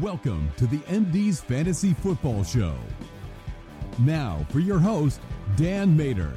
[0.00, 2.74] Welcome to the MD's Fantasy Football Show.
[3.98, 5.20] Now, for your host,
[5.56, 6.34] Dan Mater.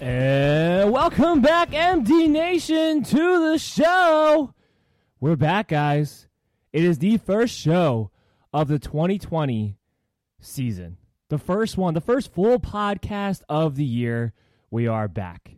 [0.00, 4.52] And welcome back, MD Nation, to the show.
[5.20, 6.26] We're back, guys.
[6.72, 8.10] It is the first show
[8.52, 9.76] of the 2020
[10.40, 10.96] season.
[11.28, 14.32] The first one, the first full podcast of the year.
[14.72, 15.52] We are back.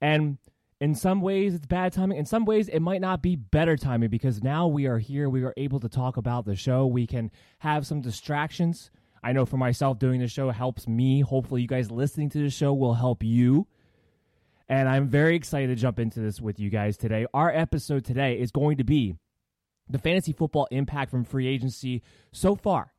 [0.00, 0.38] And
[0.82, 2.18] in some ways, it's bad timing.
[2.18, 5.30] In some ways, it might not be better timing because now we are here.
[5.30, 6.86] We are able to talk about the show.
[6.86, 8.90] We can have some distractions
[9.22, 11.20] I know for myself, doing the show helps me.
[11.20, 13.68] Hopefully, you guys listening to the show will help you.
[14.68, 17.26] And I'm very excited to jump into this with you guys today.
[17.32, 19.14] Our episode today is going to be
[19.88, 22.92] the fantasy football impact from free agency so far.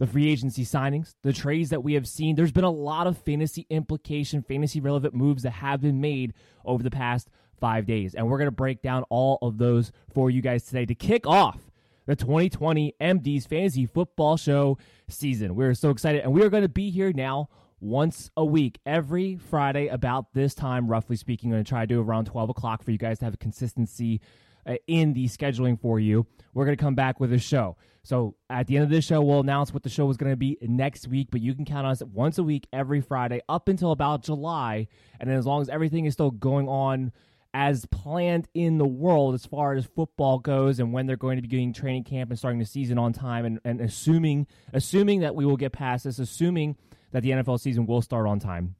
[0.00, 2.34] The free agency signings, the trades that we have seen.
[2.34, 6.34] There's been a lot of fantasy implication, fantasy relevant moves that have been made
[6.64, 7.28] over the past
[7.60, 8.14] five days.
[8.14, 11.26] And we're going to break down all of those for you guys today to kick
[11.26, 11.70] off
[12.06, 14.78] the 2020 MD's Fantasy Football Show
[15.08, 15.54] season.
[15.54, 19.36] We're so excited, and we are going to be here now once a week, every
[19.36, 21.50] Friday about this time, roughly speaking.
[21.50, 23.38] I'm going to try to do around 12 o'clock for you guys to have a
[23.38, 24.20] consistency
[24.66, 26.26] uh, in the scheduling for you.
[26.54, 27.76] We're going to come back with a show.
[28.02, 30.36] So at the end of this show, we'll announce what the show is going to
[30.36, 33.68] be next week, but you can count on us once a week, every Friday, up
[33.68, 34.88] until about July.
[35.18, 37.12] And then as long as everything is still going on
[37.52, 41.42] as planned in the world as far as football goes and when they're going to
[41.42, 45.34] be getting training camp and starting the season on time and, and assuming assuming that
[45.34, 46.76] we will get past this, assuming
[47.10, 48.76] that the NFL season will start on time.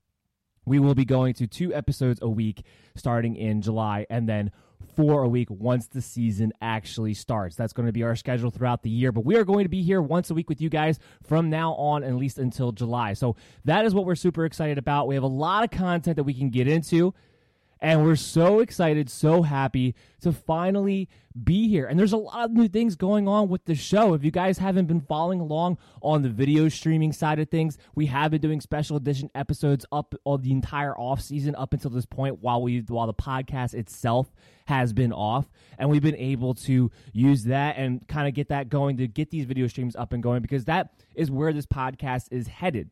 [0.64, 2.64] We will be going to two episodes a week
[2.94, 4.52] starting in July and then
[4.96, 7.56] four a week once the season actually starts.
[7.56, 9.82] That's going to be our schedule throughout the year, but we are going to be
[9.82, 13.14] here once a week with you guys from now on, at least until July.
[13.14, 15.06] So that is what we're super excited about.
[15.06, 17.14] We have a lot of content that we can get into.
[17.82, 21.08] And we're so excited, so happy to finally
[21.42, 21.86] be here.
[21.86, 24.12] And there's a lot of new things going on with the show.
[24.12, 28.06] If you guys haven't been following along on the video streaming side of things, we
[28.06, 32.04] have been doing special edition episodes up all the entire off season up until this
[32.04, 34.30] point while we while the podcast itself
[34.66, 35.50] has been off.
[35.78, 39.30] And we've been able to use that and kind of get that going to get
[39.30, 42.90] these video streams up and going because that is where this podcast is headed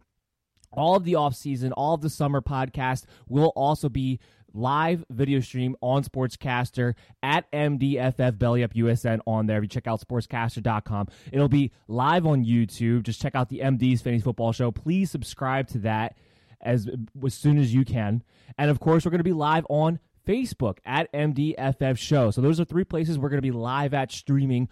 [0.72, 4.20] all of the off season, all of the summer podcast will also be
[4.58, 9.58] live video stream on Sportscaster at MDFF Belly Up USN on there.
[9.58, 13.04] If you check out sportscaster.com, it'll be live on YouTube.
[13.04, 14.70] Just check out the MD's Fantasy Football Show.
[14.70, 16.16] Please subscribe to that
[16.60, 16.88] as
[17.24, 18.22] as soon as you can.
[18.56, 22.30] And of course, we're going to be live on Facebook at MDFF Show.
[22.30, 24.68] So those are three places we're going to be live at streaming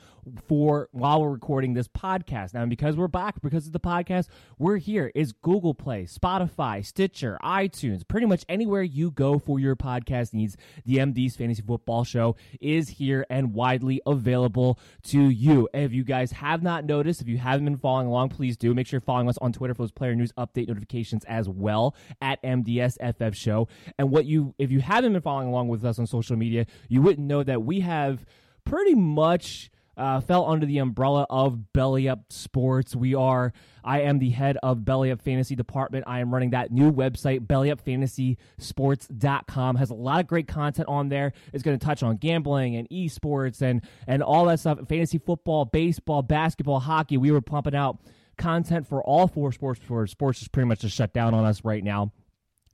[0.46, 2.52] for while we're recording this podcast.
[2.52, 5.10] Now, because we're back, because of the podcast, we're here.
[5.14, 10.58] Is Google Play, Spotify, Stitcher, iTunes, pretty much anywhere you go for your podcast needs.
[10.84, 15.70] The MD's Fantasy Football Show is here and widely available to you.
[15.72, 18.74] If you guys have not noticed, if you haven't been following along, please do.
[18.74, 21.94] Make sure you're following us on Twitter for those player news update notifications as well
[22.20, 23.68] at MDSFF Show.
[23.98, 27.02] And what you, if you haven't been following along with us on social media, you
[27.02, 28.24] wouldn't know that we have
[28.64, 32.94] pretty much uh, fell under the umbrella of Belly Up Sports.
[32.94, 36.04] We are, I am the head of Belly Up Fantasy Department.
[36.06, 39.76] I am running that new website, bellyupfantasysports.com.
[39.76, 41.32] Has a lot of great content on there.
[41.52, 44.78] It's going to touch on gambling and esports and, and all that stuff.
[44.88, 47.16] Fantasy football, baseball, basketball, hockey.
[47.16, 47.98] We were pumping out
[48.36, 51.64] content for all four sports before sports is pretty much just shut down on us
[51.64, 52.12] right now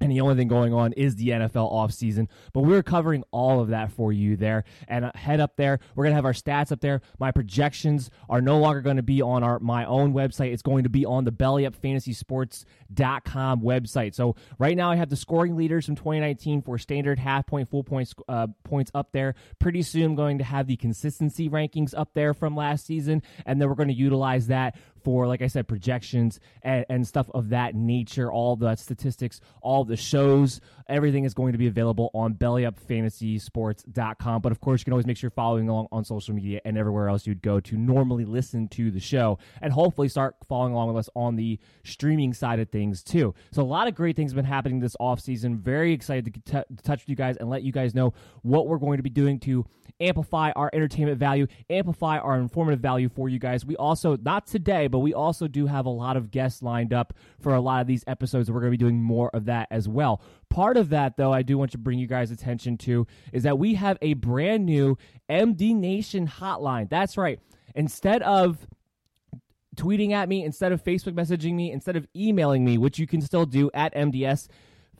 [0.00, 2.26] and the only thing going on is the NFL offseason.
[2.52, 4.64] But we're covering all of that for you there.
[4.88, 5.78] And uh, head up there.
[5.94, 7.02] We're going to have our stats up there.
[7.18, 10.52] My projections are no longer going to be on our my own website.
[10.52, 14.14] It's going to be on the bellyupfantasysports.com website.
[14.14, 17.84] So right now I have the scoring leaders from 2019 for standard half point, full
[17.84, 19.36] points uh, points up there.
[19.60, 23.22] Pretty soon I'm going to have the consistency rankings up there from last season.
[23.46, 27.28] And then we're going to utilize that for, like I said, projections and, and stuff
[27.34, 32.10] of that nature, all the statistics, all the shows, everything is going to be available
[32.14, 34.42] on bellyupfantasysports.com.
[34.42, 36.78] But of course, you can always make sure you're following along on social media and
[36.78, 40.88] everywhere else you'd go to normally listen to the show and hopefully start following along
[40.88, 43.34] with us on the streaming side of things too.
[43.52, 45.58] So a lot of great things have been happening this off season.
[45.58, 48.66] Very excited to, t- to touch with you guys and let you guys know what
[48.66, 49.64] we're going to be doing to
[50.00, 53.64] amplify our entertainment value, amplify our informative value for you guys.
[53.64, 57.14] We also, not today, but we also do have a lot of guests lined up
[57.40, 58.50] for a lot of these episodes.
[58.50, 60.22] We're going to be doing more of that as well.
[60.50, 63.58] Part of that, though, I do want to bring you guys' attention to is that
[63.58, 64.96] we have a brand new
[65.28, 66.88] MD Nation hotline.
[66.88, 67.40] That's right.
[67.74, 68.68] Instead of
[69.76, 73.22] tweeting at me, instead of Facebook messaging me, instead of emailing me, which you can
[73.22, 74.48] still do at MDS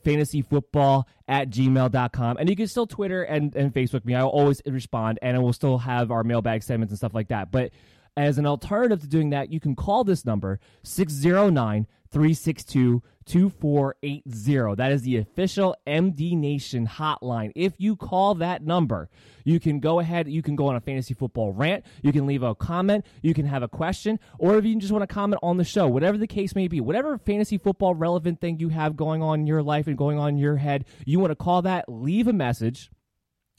[0.02, 2.36] fantasyfootball at gmail.com.
[2.36, 4.14] And you can still Twitter and, and Facebook me.
[4.14, 7.28] I will always respond and I will still have our mailbag segments and stuff like
[7.28, 7.50] that.
[7.50, 7.70] But
[8.16, 14.74] as an alternative to doing that, you can call this number 609 362 2480.
[14.76, 17.52] That is the official MD Nation hotline.
[17.54, 19.08] If you call that number,
[19.44, 22.42] you can go ahead, you can go on a fantasy football rant, you can leave
[22.42, 25.56] a comment, you can have a question, or if you just want to comment on
[25.56, 29.22] the show, whatever the case may be, whatever fantasy football relevant thing you have going
[29.22, 31.84] on in your life and going on in your head, you want to call that,
[31.88, 32.90] leave a message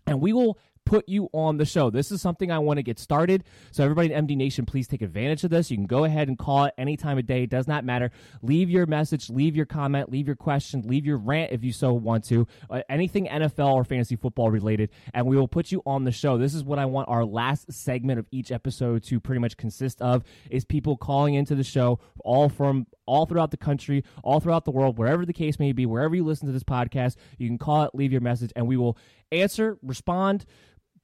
[0.06, 1.90] and we will put you on the show.
[1.90, 3.44] This is something I want to get started.
[3.72, 5.72] So everybody in MD Nation, please take advantage of this.
[5.72, 7.44] You can go ahead and call it any time of day.
[7.44, 8.12] It does not matter.
[8.42, 11.94] Leave your message, leave your comment, leave your question, leave your rant if you so
[11.94, 12.48] want to.
[12.70, 16.38] Uh, anything NFL or fantasy football related, and we will put you on the show.
[16.38, 20.02] This is what I want our last segment of each episode to pretty much consist
[20.02, 24.66] of is people calling into the show all from all throughout the country, all throughout
[24.66, 27.58] the world, wherever the case may be, wherever you listen to this podcast, you can
[27.58, 28.98] call it, leave your message, and we will
[29.32, 30.46] answer, respond,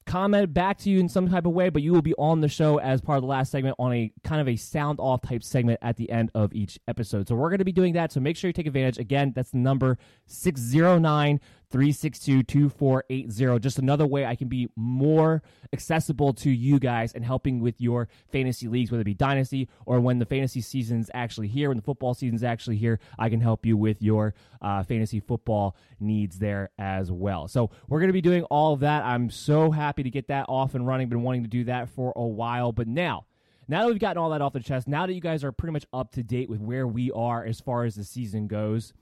[0.09, 2.47] comment back to you in some type of way, but you will be on the
[2.47, 5.44] show as part of the last segment on a kind of a sound off type
[5.44, 7.27] segment at the end of each episode.
[7.27, 8.11] So we're going to be doing that.
[8.11, 8.97] So make sure you take advantage.
[8.97, 11.39] Again, that's number 609
[11.71, 13.60] 362 2480.
[13.60, 18.07] Just another way I can be more accessible to you guys and helping with your
[18.31, 21.83] fantasy leagues, whether it be dynasty or when the fantasy season's actually here, when the
[21.83, 26.71] football season's actually here, I can help you with your uh, fantasy football needs there
[26.80, 27.48] as well.
[27.48, 29.04] So we're going to be doing all of that.
[29.04, 31.10] I'm so happy to get that off and running.
[31.10, 33.25] Been wanting to do that for a while, but now
[33.70, 35.74] now that we've gotten all that off the chest, now that you guys are pretty
[35.74, 38.93] much up to date with where we are as far as the season goes,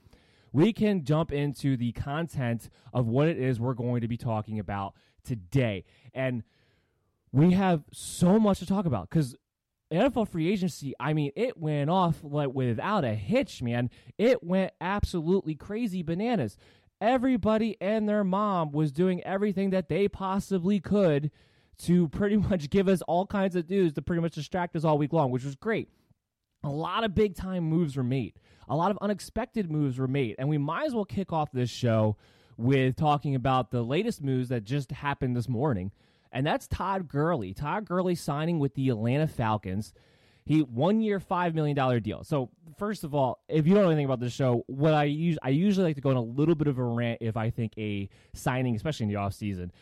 [0.52, 4.58] we can jump into the content of what it is we're going to be talking
[4.58, 5.84] about today.
[6.14, 6.42] And
[7.32, 9.36] we have so much to talk about because
[9.92, 13.90] NFL free agency, I mean, it went off like without a hitch, man.
[14.16, 16.56] It went absolutely crazy bananas.
[17.00, 21.30] Everybody and their mom was doing everything that they possibly could
[21.82, 24.98] to pretty much give us all kinds of news to pretty much distract us all
[24.98, 25.88] week long, which was great.
[26.64, 28.34] A lot of big time moves were made
[28.68, 30.36] a lot of unexpected moves were made.
[30.38, 32.16] And we might as well kick off this show
[32.56, 35.92] with talking about the latest moves that just happened this morning.
[36.32, 37.54] And that's Todd Gurley.
[37.54, 39.94] Todd Gurley signing with the Atlanta Falcons.
[40.44, 42.24] He one year, five million dollar deal.
[42.24, 45.38] So first of all, if you don't know anything about this show, what I use
[45.42, 47.72] I usually like to go on a little bit of a rant if I think
[47.78, 49.72] a signing, especially in the off season,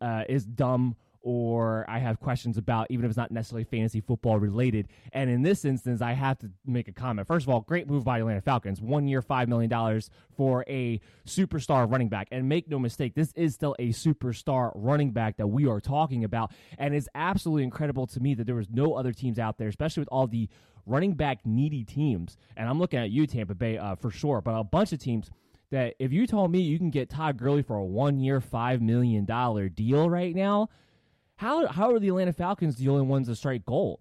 [0.00, 0.96] uh, is dumb
[1.28, 4.88] or I have questions about, even if it's not necessarily fantasy football related.
[5.12, 7.28] And in this instance, I have to make a comment.
[7.28, 8.80] First of all, great move by Atlanta Falcons.
[8.80, 10.00] One year, $5 million
[10.34, 12.28] for a superstar running back.
[12.30, 16.24] And make no mistake, this is still a superstar running back that we are talking
[16.24, 16.50] about.
[16.78, 20.00] And it's absolutely incredible to me that there was no other teams out there, especially
[20.00, 20.48] with all the
[20.86, 22.38] running back needy teams.
[22.56, 25.30] And I'm looking at you, Tampa Bay, uh, for sure, but a bunch of teams
[25.72, 28.80] that if you told me you can get Todd Gurley for a one year, $5
[28.80, 29.26] million
[29.74, 30.70] deal right now,
[31.38, 34.00] how how are the Atlanta Falcons the only ones to strike gold?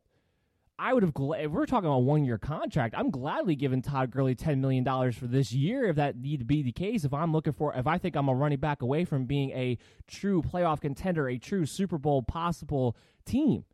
[0.80, 4.10] I would have if we're talking about a one year contract, I'm gladly giving Todd
[4.10, 7.04] Gurley ten million dollars for this year if that need to be the case.
[7.04, 9.78] If I'm looking for if I think I'm a running back away from being a
[10.08, 13.66] true playoff contender, a true Super Bowl possible team.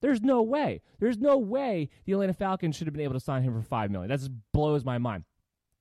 [0.00, 0.80] There's no way.
[0.98, 3.90] There's no way the Atlanta Falcons should have been able to sign him for five
[3.90, 4.08] million.
[4.08, 5.24] That just blows my mind.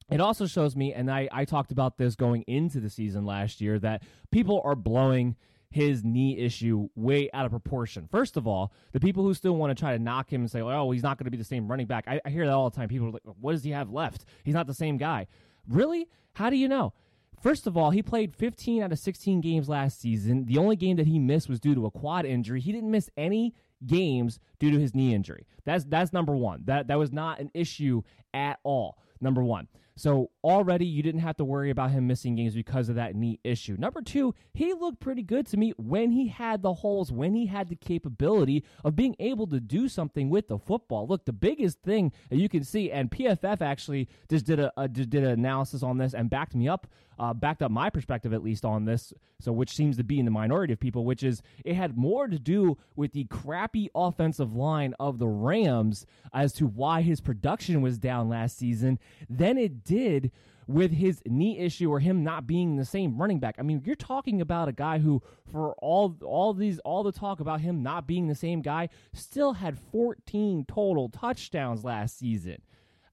[0.09, 3.59] It also shows me, and I, I talked about this going into the season last
[3.59, 5.35] year, that people are blowing
[5.69, 8.07] his knee issue way out of proportion.
[8.09, 10.61] First of all, the people who still want to try to knock him and say,
[10.61, 12.05] oh, he's not going to be the same running back.
[12.07, 12.89] I, I hear that all the time.
[12.89, 14.25] People are like, what does he have left?
[14.43, 15.27] He's not the same guy.
[15.67, 16.07] Really?
[16.33, 16.93] How do you know?
[17.41, 20.45] First of all, he played 15 out of 16 games last season.
[20.45, 22.59] The only game that he missed was due to a quad injury.
[22.59, 23.53] He didn't miss any
[23.85, 25.45] games due to his knee injury.
[25.63, 26.63] That's that's number 1.
[26.65, 28.01] That that was not an issue
[28.33, 28.97] at all.
[29.21, 29.67] Number 1.
[29.97, 33.39] So already you didn't have to worry about him missing games because of that knee
[33.43, 33.75] issue.
[33.79, 37.47] Number two, he looked pretty good to me when he had the holes, when he
[37.47, 41.07] had the capability of being able to do something with the football.
[41.07, 44.87] Look, the biggest thing that you can see, and PFF actually just did a, a
[44.87, 46.87] just did an analysis on this and backed me up,
[47.19, 49.13] uh, backed up my perspective at least on this.
[49.39, 52.27] So which seems to be in the minority of people, which is it had more
[52.27, 57.81] to do with the crappy offensive line of the Rams as to why his production
[57.81, 58.99] was down last season
[59.29, 60.31] than it did
[60.67, 63.55] with his knee issue or him not being the same running back.
[63.57, 67.39] I mean, you're talking about a guy who, for all all these all the talk
[67.39, 72.57] about him not being the same guy, still had 14 total touchdowns last season.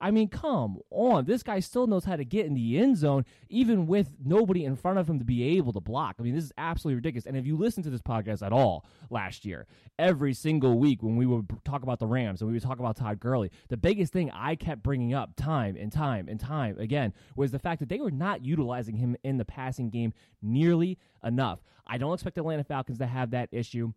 [0.05, 1.25] I mean, come on.
[1.25, 4.77] This guy still knows how to get in the end zone, even with nobody in
[4.77, 6.17] front of him to be able to block.
[6.19, 7.25] I mean, this is absolutely ridiculous.
[7.25, 9.67] And if you listen to this podcast at all last year,
[9.99, 12.97] every single week when we would talk about the Rams and we would talk about
[12.97, 17.15] Todd Gurley, the biggest thing I kept bringing up time and time and time again
[17.35, 21.61] was the fact that they were not utilizing him in the passing game nearly enough.
[21.87, 23.95] I don't expect the Atlanta Falcons to have that issue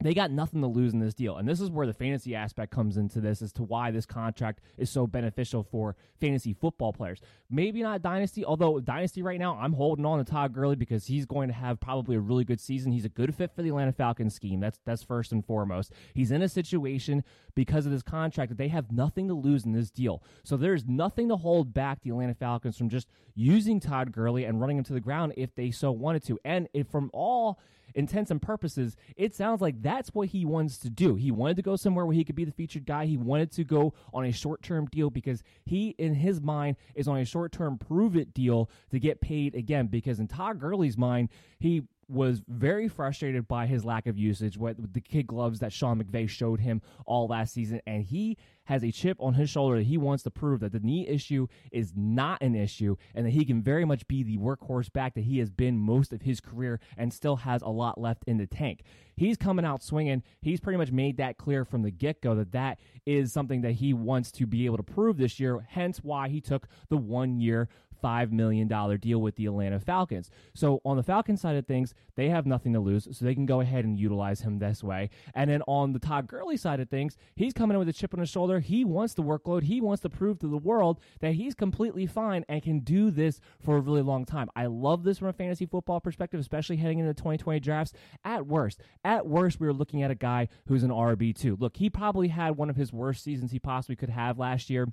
[0.00, 1.38] they got nothing to lose in this deal.
[1.38, 4.60] And this is where the fantasy aspect comes into this as to why this contract
[4.76, 7.20] is so beneficial for fantasy football players.
[7.48, 11.24] Maybe not Dynasty, although Dynasty right now, I'm holding on to Todd Gurley because he's
[11.24, 12.92] going to have probably a really good season.
[12.92, 14.60] He's a good fit for the Atlanta Falcons scheme.
[14.60, 15.92] That's that's first and foremost.
[16.12, 17.24] He's in a situation
[17.54, 20.22] because of this contract that they have nothing to lose in this deal.
[20.44, 24.60] So there's nothing to hold back the Atlanta Falcons from just using Todd Gurley and
[24.60, 26.38] running him to the ground if they so wanted to.
[26.44, 27.58] And if from all
[27.94, 31.14] intents and purposes, it sounds like that's what he wants to do.
[31.14, 33.06] He wanted to go somewhere where he could be the featured guy.
[33.06, 37.08] He wanted to go on a short term deal because he, in his mind, is
[37.08, 39.86] on a short term prove it deal to get paid again.
[39.86, 44.92] Because in Todd Gurley's mind, he was very frustrated by his lack of usage with
[44.92, 47.80] the kid gloves that Sean McVay showed him all last season.
[47.86, 48.36] And he
[48.66, 51.46] has a chip on his shoulder that he wants to prove that the knee issue
[51.72, 55.24] is not an issue and that he can very much be the workhorse back that
[55.24, 58.46] he has been most of his career and still has a lot left in the
[58.46, 58.82] tank.
[59.16, 60.22] He's coming out swinging.
[60.42, 63.72] He's pretty much made that clear from the get go that that is something that
[63.72, 67.40] he wants to be able to prove this year, hence why he took the one
[67.40, 67.68] year,
[68.02, 70.30] $5 million deal with the Atlanta Falcons.
[70.54, 73.46] So on the Falcons side of things, they have nothing to lose, so they can
[73.46, 75.10] go ahead and utilize him this way.
[75.34, 78.14] And then on the Todd Gurley side of things, he's coming in with a chip
[78.14, 78.60] on his shoulder.
[78.60, 79.64] He wants the workload.
[79.64, 83.40] He wants to prove to the world that he's completely fine and can do this
[83.60, 84.48] for a really long time.
[84.56, 87.92] I love this from a fantasy football perspective, especially heading into the 2020 drafts.
[88.24, 91.60] At worst, at worst, we are looking at a guy who's an RB2.
[91.60, 94.88] Look, he probably had one of his worst seasons he possibly could have last year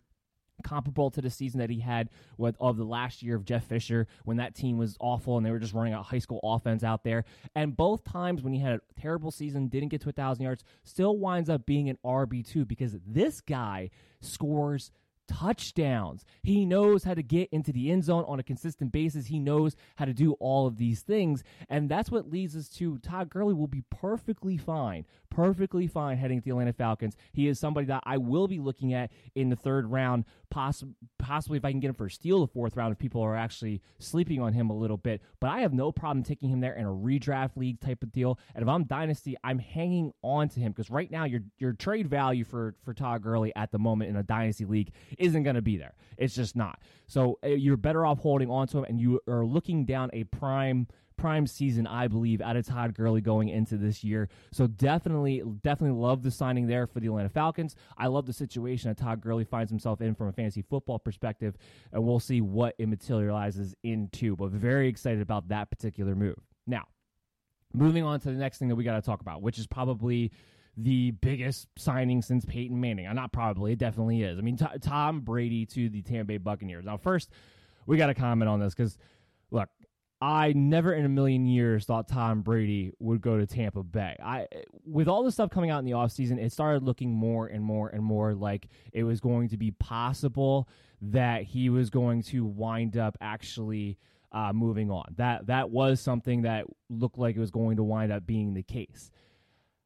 [0.64, 4.08] comparable to the season that he had with of the last year of Jeff Fisher
[4.26, 7.04] when that team was awful and they were just running a high school offense out
[7.04, 7.26] there.
[7.56, 10.64] And both times when he had a terrible season, didn't get to a thousand yards,
[10.84, 13.90] still winds up being an RB two because this guy
[14.22, 14.92] scores
[15.28, 16.26] touchdowns.
[16.42, 19.28] He knows how to get into the end zone on a consistent basis.
[19.28, 21.44] He knows how to do all of these things.
[21.70, 26.40] And that's what leads us to Todd Gurley will be perfectly fine, perfectly fine heading
[26.40, 27.16] to the Atlanta Falcons.
[27.32, 30.84] He is somebody that I will be looking at in the third round, poss-
[31.20, 33.36] possibly if I can get him for a steal the fourth round if people are
[33.36, 35.22] actually sleeping on him a little bit.
[35.40, 38.40] But I have no problem taking him there in a redraft league type of deal.
[38.56, 42.08] And if I'm dynasty, I'm hanging on to him because right now your your trade
[42.08, 44.92] value for for Todd Gurley at the moment in a dynasty league
[45.24, 45.96] isn't going to be there.
[46.18, 46.80] It's just not.
[47.08, 50.24] So uh, you're better off holding on to him, and you are looking down a
[50.26, 54.30] prime prime season, I believe, out of Todd Gurley going into this year.
[54.52, 57.76] So definitely, definitely love the signing there for the Atlanta Falcons.
[57.98, 61.56] I love the situation that Todd Gurley finds himself in from a fantasy football perspective,
[61.92, 64.36] and we'll see what it materializes into.
[64.36, 66.40] But very excited about that particular move.
[66.66, 66.88] Now,
[67.74, 70.32] moving on to the next thing that we got to talk about, which is probably
[70.78, 73.08] the biggest signing since Peyton Manning.
[73.08, 74.38] Uh, not probably, it definitely is.
[74.38, 76.86] I mean, t- Tom Brady to the Tampa Bay Buccaneers.
[76.86, 77.30] Now, first,
[77.86, 78.98] we got to comment on this because,
[79.52, 79.70] look,
[80.24, 84.16] I never in a million years thought Tom Brady would go to Tampa Bay.
[84.24, 84.48] I
[84.86, 87.90] with all the stuff coming out in the offseason, it started looking more and more
[87.90, 90.70] and more like it was going to be possible
[91.02, 93.98] that he was going to wind up actually
[94.32, 95.14] uh, moving on.
[95.18, 98.64] That that was something that looked like it was going to wind up being the
[98.64, 99.12] case.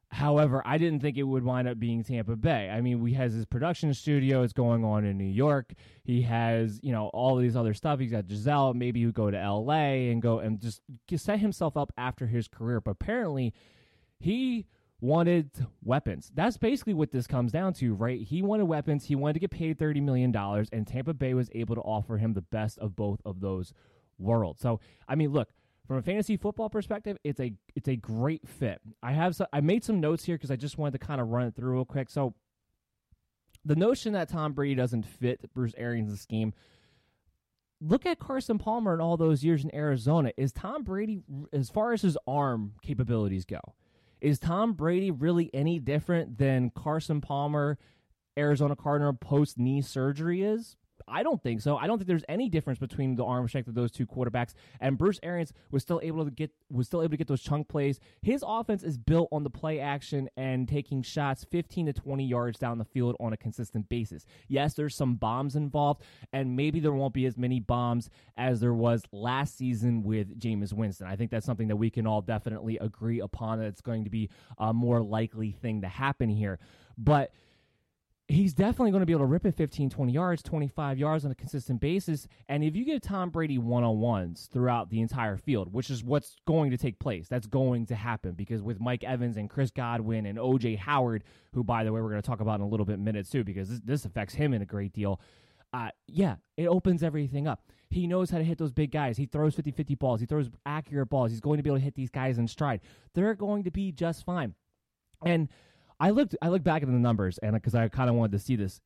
[0.10, 2.70] However, I didn't think it would wind up being Tampa Bay.
[2.70, 4.42] I mean, he has his production studio.
[4.42, 5.74] It's going on in New York.
[6.04, 8.00] He has, you know, all these other stuff.
[8.00, 8.74] He's got Gisele.
[8.74, 10.10] Maybe he would go to L.A.
[10.10, 10.82] and go and just
[11.18, 12.80] set himself up after his career.
[12.80, 13.54] But apparently,
[14.18, 14.66] he
[15.02, 15.52] wanted
[15.84, 16.32] weapons.
[16.34, 18.22] That's basically what this comes down to, right?
[18.22, 19.06] He wanted weapons.
[19.06, 20.36] He wanted to get paid $30 million,
[20.72, 23.74] and Tampa Bay was able to offer him the best of both of those
[24.18, 24.62] worlds.
[24.62, 25.50] So, I mean, look,
[25.88, 28.82] from a fantasy football perspective, it's a it's a great fit.
[29.02, 31.48] I have I made some notes here because I just wanted to kind of run
[31.48, 32.10] it through real quick.
[32.10, 32.36] So
[33.64, 36.54] the notion that Tom Brady doesn't fit Bruce Arians' scheme.
[37.80, 40.32] Look at Carson Palmer and all those years in Arizona.
[40.36, 41.20] Is Tom Brady,
[41.54, 43.60] as far as his arm capabilities go,
[44.20, 47.78] is Tom Brady really any different than Carson Palmer,
[48.38, 50.76] Arizona Cardinal post knee surgery is?
[51.08, 51.78] I don't think so.
[51.78, 54.54] I don't think there's any difference between the arm strength of those two quarterbacks.
[54.82, 57.70] And Bruce Arians was still able to get was still able to get those chunk
[57.70, 58.00] plays.
[58.22, 62.60] His offense is built on the play action and taking shots 15 to 20 yards
[62.60, 64.26] down the field on a consistent basis.
[64.48, 68.74] Yes, there's some bombs involved, and maybe there won't be as many bombs as there
[68.74, 71.08] was last season with Jameis Winston.
[71.08, 73.60] I think that's something that we can all definitely agree upon.
[73.60, 76.60] That it's going to be a more likely thing to happen here,
[76.98, 77.32] but
[78.28, 81.32] he's definitely going to be able to rip it 15, 20 yards, 25 yards on
[81.32, 82.28] a consistent basis.
[82.50, 86.04] And if you give Tom Brady one on ones throughout the entire field, which is
[86.04, 89.72] what's going to take place, that's going to happen because with Mike Evans and Chris
[89.72, 92.68] Godwin and OJ Howard, who, by the way, we're going to talk about in a
[92.68, 95.22] little bit minutes too, because this, this affects him in a great deal.
[95.72, 97.64] Uh, yeah, it opens everything up.
[97.90, 99.16] He knows how to hit those big guys.
[99.16, 100.20] He throws 50 50 balls.
[100.20, 101.32] He throws accurate balls.
[101.32, 102.82] He's going to be able to hit these guys in stride.
[103.14, 104.56] They're going to be just fine.
[105.26, 105.50] And
[106.00, 108.34] I looked I looked back at the numbers and uh, because I kind of wanted
[108.34, 108.82] to see this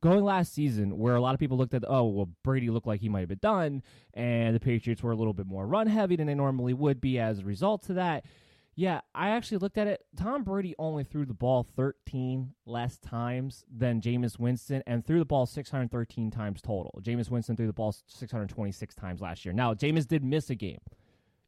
[0.00, 3.00] going last season where a lot of people looked at oh well Brady looked like
[3.00, 3.82] he might have been done
[4.14, 7.18] and the Patriots were a little bit more run heavy than they normally would be
[7.18, 8.24] as a result to that.
[8.76, 10.04] Yeah, I actually looked at it.
[10.16, 15.24] Tom Brady only threw the ball 13 less times than Jameis Winston and threw the
[15.24, 17.00] ball 613 times total.
[17.00, 19.54] Jameis Winston threw the ball 626 times last year.
[19.54, 20.80] Now, Jameis did miss a game.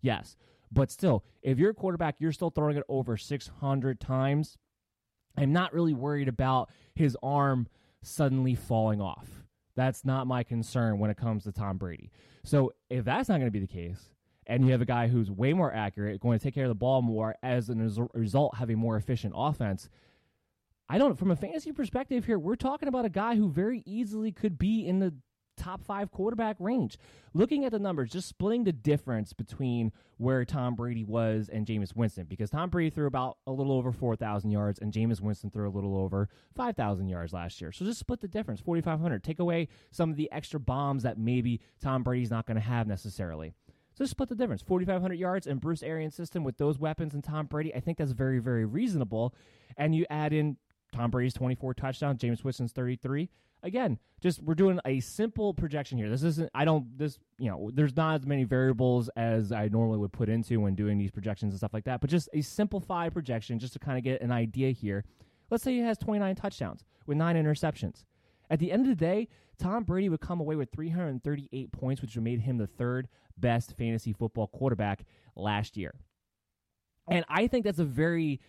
[0.01, 0.37] Yes.
[0.71, 4.59] But still, if you're a quarterback, you're still throwing it over 600 times.
[5.37, 7.69] I'm not really worried about his arm
[8.03, 9.29] suddenly falling off.
[9.75, 12.11] That's not my concern when it comes to Tom Brady.
[12.45, 14.13] So if that's not going to be the case,
[14.47, 16.75] and you have a guy who's way more accurate, going to take care of the
[16.75, 19.89] ball more, as a result, have a more efficient offense.
[20.89, 24.31] I don't, from a fantasy perspective here, we're talking about a guy who very easily
[24.31, 25.15] could be in the
[25.57, 26.99] top five quarterback range.
[27.35, 31.95] Looking at the numbers, just splitting the difference between where Tom Brady was and Jameis
[31.95, 35.69] Winston, because Tom Brady threw about a little over 4,000 yards and Jameis Winston threw
[35.69, 37.73] a little over 5,000 yards last year.
[37.73, 39.23] So just split the difference, 4,500.
[39.23, 42.87] Take away some of the extra bombs that maybe Tom Brady's not going to have
[42.87, 43.55] necessarily.
[43.97, 44.61] So just split the difference.
[44.61, 48.13] 4,500 yards and Bruce Arians system with those weapons and Tom Brady, I think that's
[48.13, 49.35] very, very reasonable.
[49.77, 50.59] And you add in
[50.97, 53.29] Tom Brady's 24 touchdowns, Jameis Winston's 33
[53.63, 56.09] again, just we're doing a simple projection here.
[56.09, 59.99] This isn't, I don't, this, you know, there's not as many variables as I normally
[59.99, 63.13] would put into when doing these projections and stuff like that, but just a simplified
[63.13, 65.05] projection just to kind of get an idea here.
[65.51, 68.05] Let's say he has 29 touchdowns with nine interceptions.
[68.51, 69.29] At the end of the day,
[69.59, 74.13] Tom Brady would come away with 338 points, which made him the third best fantasy
[74.13, 75.05] football quarterback
[75.35, 75.95] last year.
[77.09, 78.41] And I think that's a very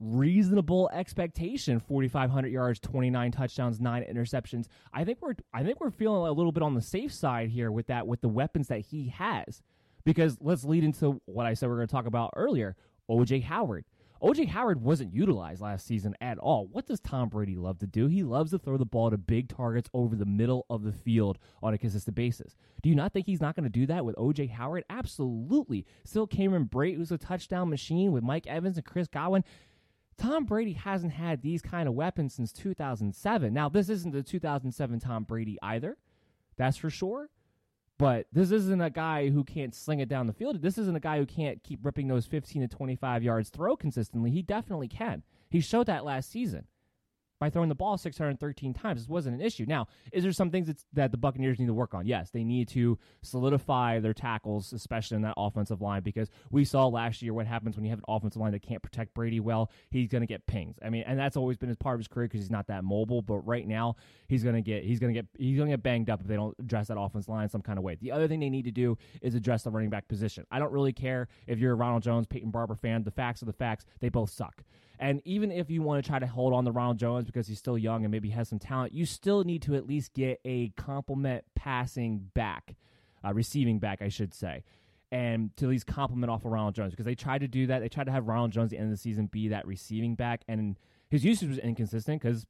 [0.00, 1.80] reasonable expectation.
[1.80, 4.66] 4500 yards 29 touchdowns 9 interceptions.
[4.92, 7.70] I think we're i think we're feeling a little bit on the safe side here
[7.70, 9.62] with that with the weapons that he has.
[10.04, 12.76] Because let's lead into what i said we are going to talk about earlier
[13.10, 13.84] oj howard.
[14.22, 16.66] Oj howard wasn't utilized last season at all.
[16.66, 18.06] What does tom brady love to do?
[18.06, 21.38] He loves to throw the ball to big targets over the middle of the field
[21.62, 22.56] on a consistent basis.
[22.82, 24.84] Do you not think he's not going to do that with oj howard?
[24.90, 25.86] Absolutely.
[26.04, 29.44] Still cameron brate who's a touchdown machine with mike evans and chris godwin
[30.16, 33.52] Tom Brady hasn't had these kind of weapons since 2007.
[33.52, 35.96] Now, this isn't the 2007 Tom Brady either.
[36.56, 37.30] That's for sure.
[37.96, 40.60] But this isn't a guy who can't sling it down the field.
[40.62, 44.30] This isn't a guy who can't keep ripping those 15 to 25 yards throw consistently.
[44.30, 45.22] He definitely can.
[45.48, 46.66] He showed that last season
[47.38, 49.00] by throwing the ball 613 times.
[49.00, 49.64] This wasn't an issue.
[49.66, 52.06] Now, is there some things that the Buccaneers need to work on?
[52.06, 56.86] Yes, they need to solidify their tackles, especially in that offensive line, because we saw
[56.86, 59.70] last year what happens when you have an offensive line that can't protect Brady well.
[59.90, 60.76] He's going to get pings.
[60.84, 62.84] I mean, and that's always been his part of his career because he's not that
[62.84, 63.22] mobile.
[63.22, 63.96] But right now,
[64.28, 66.26] he's going to get he's going to get he's going to get banged up if
[66.26, 67.96] they don't address that offensive line some kind of way.
[68.00, 70.46] The other thing they need to do is address the running back position.
[70.50, 73.02] I don't really care if you're a Ronald Jones, Peyton Barber fan.
[73.02, 73.84] The facts are the facts.
[74.00, 74.62] They both suck.
[75.04, 77.58] And even if you want to try to hold on to Ronald Jones because he's
[77.58, 80.70] still young and maybe has some talent, you still need to at least get a
[80.78, 82.74] compliment passing back,
[83.22, 84.64] uh, receiving back, I should say,
[85.12, 87.80] and to at least compliment off of Ronald Jones because they tried to do that.
[87.80, 90.14] They tried to have Ronald Jones at the end of the season be that receiving
[90.14, 90.78] back, and
[91.10, 92.46] his usage was inconsistent because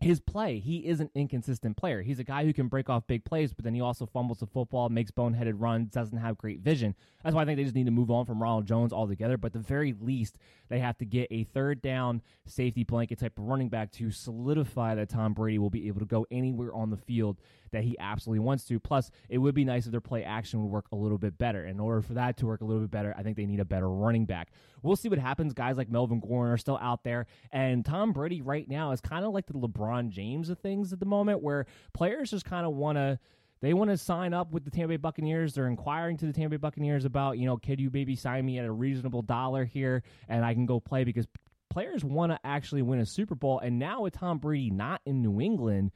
[0.00, 2.02] his play, he is an inconsistent player.
[2.02, 4.46] He's a guy who can break off big plays, but then he also fumbles the
[4.46, 6.94] football, makes boneheaded runs, doesn't have great vision.
[7.24, 9.36] That's why I think they just need to move on from Ronald Jones altogether.
[9.36, 13.44] But the very least, they have to get a third down safety blanket type of
[13.44, 16.96] running back to solidify that Tom Brady will be able to go anywhere on the
[16.96, 17.38] field
[17.72, 18.78] that he absolutely wants to.
[18.78, 21.66] Plus, it would be nice if their play action would work a little bit better.
[21.66, 23.64] In order for that to work a little bit better, I think they need a
[23.64, 24.50] better running back.
[24.82, 25.54] We'll see what happens.
[25.54, 29.24] Guys like Melvin Gordon are still out there, and Tom Brady right now is kind
[29.24, 32.74] of like the LeBron James of things at the moment, where players just kind of
[32.74, 33.18] want to
[33.60, 35.54] they want to sign up with the Tampa Bay Buccaneers.
[35.54, 38.58] They're inquiring to the Tampa Bay Buccaneers about, you know, could you maybe sign me
[38.58, 41.26] at a reasonable dollar here and I can go play because
[41.68, 43.58] players want to actually win a Super Bowl.
[43.58, 45.90] And now with Tom Brady not in New England,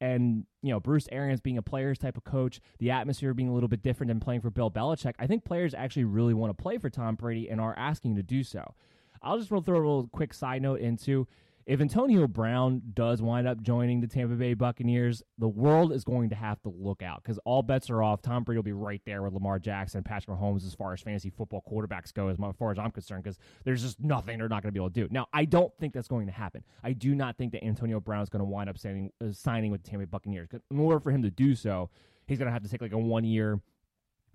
[0.00, 3.54] and you know Bruce Arians being a players type of coach, the atmosphere being a
[3.54, 6.62] little bit different than playing for Bill Belichick, I think players actually really want to
[6.62, 8.74] play for Tom Brady and are asking to do so.
[9.22, 11.26] I'll just throw a little quick side note into
[11.68, 16.30] if Antonio Brown does wind up joining the Tampa Bay Buccaneers, the world is going
[16.30, 18.22] to have to look out because all bets are off.
[18.22, 21.28] Tom Brady will be right there with Lamar Jackson, Patrick Mahomes as far as fantasy
[21.28, 24.72] football quarterbacks go, as far as I'm concerned, because there's just nothing they're not going
[24.72, 25.08] to be able to do.
[25.10, 26.64] Now, I don't think that's going to happen.
[26.82, 29.70] I do not think that Antonio Brown is going to wind up signing, uh, signing
[29.70, 30.48] with the Tampa Bay Buccaneers.
[30.70, 31.90] In order for him to do so,
[32.26, 33.60] he's going to have to take like a one year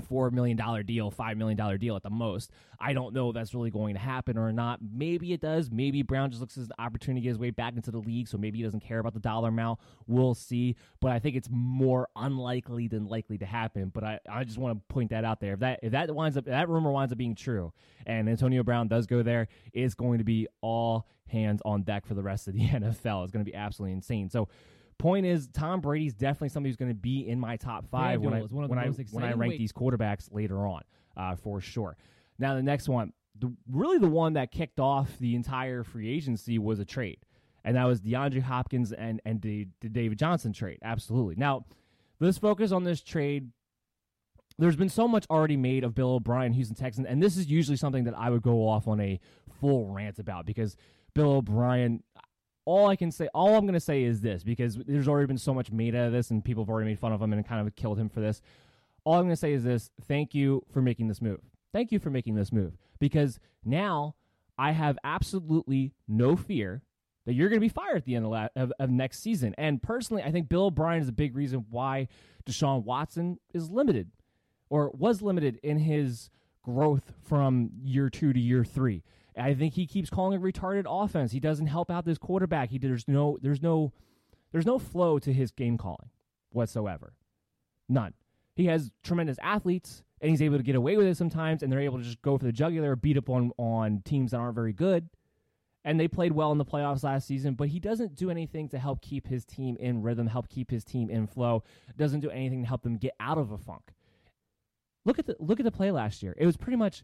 [0.08, 2.52] four million dollar deal, five million dollar deal at the most.
[2.80, 4.80] I don't know if that's really going to happen or not.
[4.82, 5.72] Maybe it does.
[5.72, 8.28] Maybe Brown just looks as an opportunity to get his way back into the league,
[8.28, 9.80] so maybe he doesn't care about the dollar amount.
[10.08, 10.76] We'll see.
[11.00, 13.92] But I think it's more unlikely than likely to happen.
[13.94, 15.54] But I, I just want to point that out there.
[15.54, 17.74] If that if that winds up that rumor winds up being true
[18.06, 22.14] and Antonio Brown does go there, it's going to be all hands on deck for
[22.14, 23.24] the rest of the NFL.
[23.24, 24.30] It's going to be absolutely insane.
[24.30, 24.48] So
[25.04, 28.34] Point is, Tom Brady's definitely somebody who's going to be in my top five when
[28.34, 30.82] I, when, I, when I rank these quarterbacks later on,
[31.18, 31.98] uh, for sure.
[32.40, 36.58] Now, the next one, the, really the one that kicked off the entire free agency
[36.58, 37.18] was a trade,
[37.66, 40.80] and that was DeAndre Hopkins and, and the, the David Johnson trade.
[40.82, 41.36] Absolutely.
[41.36, 41.66] Now,
[42.22, 43.50] let's focus on this trade
[44.58, 47.76] there's been so much already made of Bill O'Brien, Houston Texans, and this is usually
[47.76, 49.20] something that I would go off on a
[49.60, 50.78] full rant about because
[51.14, 52.04] Bill O'Brien,
[52.66, 55.38] all I can say, all I'm going to say is this because there's already been
[55.38, 57.48] so much made out of this and people have already made fun of him and
[57.48, 58.42] kind of killed him for this.
[59.04, 61.42] All I'm going to say is this thank you for making this move.
[61.74, 64.16] Thank you for making this move because now
[64.58, 66.84] I have absolutely no fear
[67.26, 69.56] that you're going to be fired at the end of, la- of, of, next season.
[69.58, 72.08] And personally, I think Bill O'Brien is a big reason why
[72.46, 74.12] Deshaun Watson is limited
[74.70, 76.30] or was limited in his
[76.64, 79.04] growth from year two to year three.
[79.38, 81.32] I think he keeps calling a retarded offense.
[81.32, 82.70] He doesn't help out this quarterback.
[82.70, 83.92] He there's no there's no
[84.52, 86.10] there's no flow to his game calling
[86.52, 87.14] whatsoever.
[87.90, 88.14] None.
[88.56, 91.80] He has tremendous athletes and he's able to get away with it sometimes and they're
[91.80, 94.74] able to just go for the jugular, beat up on on teams that aren't very
[94.74, 95.10] good.
[95.86, 98.80] And they played well in the playoffs last season, but he doesn't do anything to
[98.80, 101.64] help keep his team in rhythm, help keep his team in flow.
[101.98, 103.92] Doesn't do anything to help them get out of a funk.
[105.04, 106.34] Look at the look at the play last year.
[106.38, 107.04] It was pretty much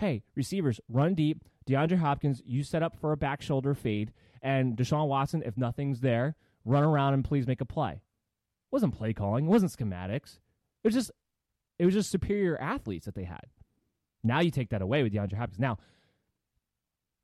[0.00, 1.44] hey, receivers, run deep.
[1.68, 4.12] DeAndre Hopkins, you set up for a back shoulder fade.
[4.42, 7.92] And Deshaun Watson, if nothing's there, run around and please make a play.
[7.92, 10.38] It wasn't play calling, it wasn't schematics.
[10.82, 11.10] It was just
[11.78, 13.46] it was just superior athletes that they had.
[14.22, 15.58] Now you take that away with DeAndre Hopkins.
[15.58, 15.78] Now,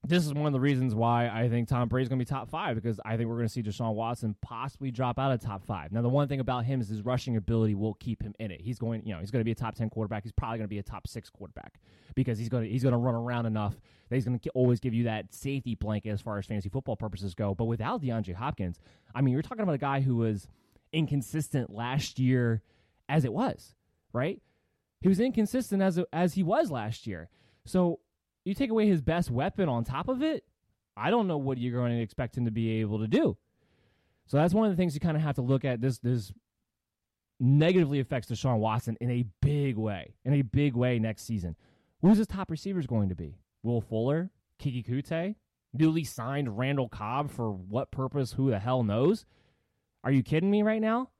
[0.09, 2.49] this is one of the reasons why I think Tom Brady's going to be top
[2.49, 5.65] five because I think we're going to see Deshaun Watson possibly drop out of top
[5.65, 5.93] five.
[5.93, 8.61] Now, the one thing about him is his rushing ability will keep him in it.
[8.61, 10.23] He's going, you know, he's going to be a top ten quarterback.
[10.23, 11.81] He's probably going to be a top six quarterback
[12.15, 13.75] because he's going to he's going to run around enough
[14.09, 16.97] that he's going to always give you that safety blanket as far as fantasy football
[16.97, 17.55] purposes go.
[17.55, 18.79] But without DeAndre Hopkins,
[19.15, 20.47] I mean, you're talking about a guy who was
[20.93, 22.63] inconsistent last year
[23.09, 23.75] as it was,
[24.13, 24.41] right?
[25.01, 27.29] He was inconsistent as as he was last year.
[27.65, 28.01] So
[28.47, 30.45] you take away his best weapon on top of it,
[30.97, 33.37] I don't know what you're going to expect him to be able to do.
[34.27, 35.81] So that's one of the things you kind of have to look at.
[35.81, 36.33] This this
[37.39, 41.55] negatively affects Deshaun Watson in a big way, in a big way next season.
[42.01, 43.39] Who's his top receivers going to be?
[43.63, 44.31] Will Fuller,
[44.61, 45.35] Keke Coutee,
[45.75, 48.33] newly signed Randall Cobb for what purpose?
[48.33, 49.27] Who the hell knows?
[50.03, 51.11] Are you kidding me right now?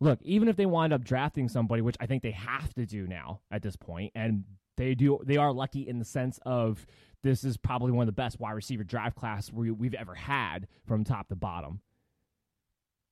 [0.00, 3.06] Look, even if they wind up drafting somebody, which I think they have to do
[3.06, 4.44] now at this point, and
[4.80, 6.86] they do, they are lucky in the sense of
[7.22, 10.66] this is probably one of the best wide receiver draft class we, we've ever had
[10.86, 11.80] from top to bottom.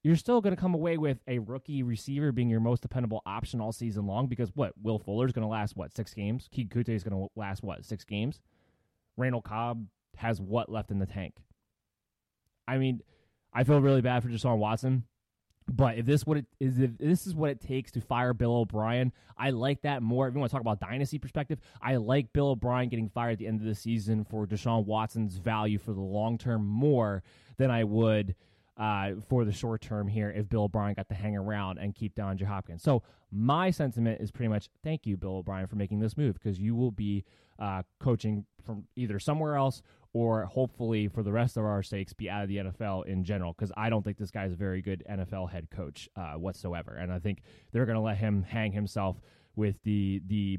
[0.03, 3.61] You're still going to come away with a rookie receiver being your most dependable option
[3.61, 4.73] all season long because what?
[4.81, 6.49] Will Fuller's going to last what six games?
[6.55, 8.41] Keke Coutee is going to last what six games?
[9.19, 9.85] Randall Cobb
[10.17, 11.35] has what left in the tank?
[12.67, 13.03] I mean,
[13.53, 15.03] I feel really bad for Deshaun Watson
[15.69, 18.55] but if this what it is, if this is what it takes to fire Bill
[18.57, 20.27] O'Brien, I like that more.
[20.27, 23.39] If you want to talk about dynasty perspective, I like Bill O'Brien getting fired at
[23.39, 27.23] the end of the season for Deshaun Watson's value for the long term more
[27.59, 28.35] than I would
[28.79, 32.15] uh, for the short term here if Bill O'Brien got to hang around and keep
[32.15, 32.83] DeAndre Hopkins.
[32.83, 36.59] So my sentiment is pretty much thank you, Bill O'Brien, for making this move because
[36.59, 37.25] you will be
[37.59, 42.31] uh, coaching from either somewhere else or hopefully for the rest of our sakes be
[42.31, 44.81] out of the NFL in general because I don't think this guy is a very
[44.81, 47.43] good NFL head coach uh, whatsoever, and I think
[47.73, 49.21] they're going to let him hang himself
[49.57, 50.59] with the the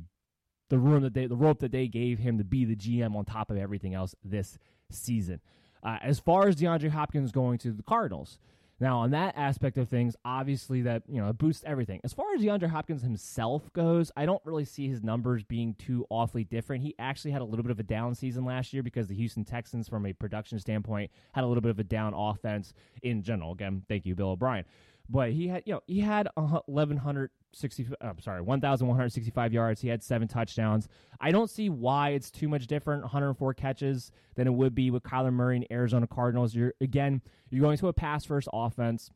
[0.70, 3.26] the room that they the rope that they gave him to be the GM on
[3.26, 4.58] top of everything else this
[4.92, 5.42] season.
[5.82, 8.38] Uh, as far as DeAndre Hopkins going to the Cardinals,
[8.80, 12.00] now, on that aspect of things, obviously that, you know, boosts everything.
[12.04, 16.06] As far as DeAndre Hopkins himself goes, I don't really see his numbers being too
[16.10, 16.84] awfully different.
[16.84, 19.44] He actually had a little bit of a down season last year because the Houston
[19.44, 23.52] Texans, from a production standpoint, had a little bit of a down offense in general.
[23.52, 24.64] Again, thank you, Bill O'Brien.
[25.10, 29.82] But he had, you know, he had uh, 1,100 60 I'm sorry, 1165 yards.
[29.82, 30.88] He had seven touchdowns.
[31.20, 35.04] I don't see why it's too much different 104 catches than it would be with
[35.04, 36.54] Kyler Murray and Arizona Cardinals.
[36.56, 39.12] You're again, you're going to a pass first offense.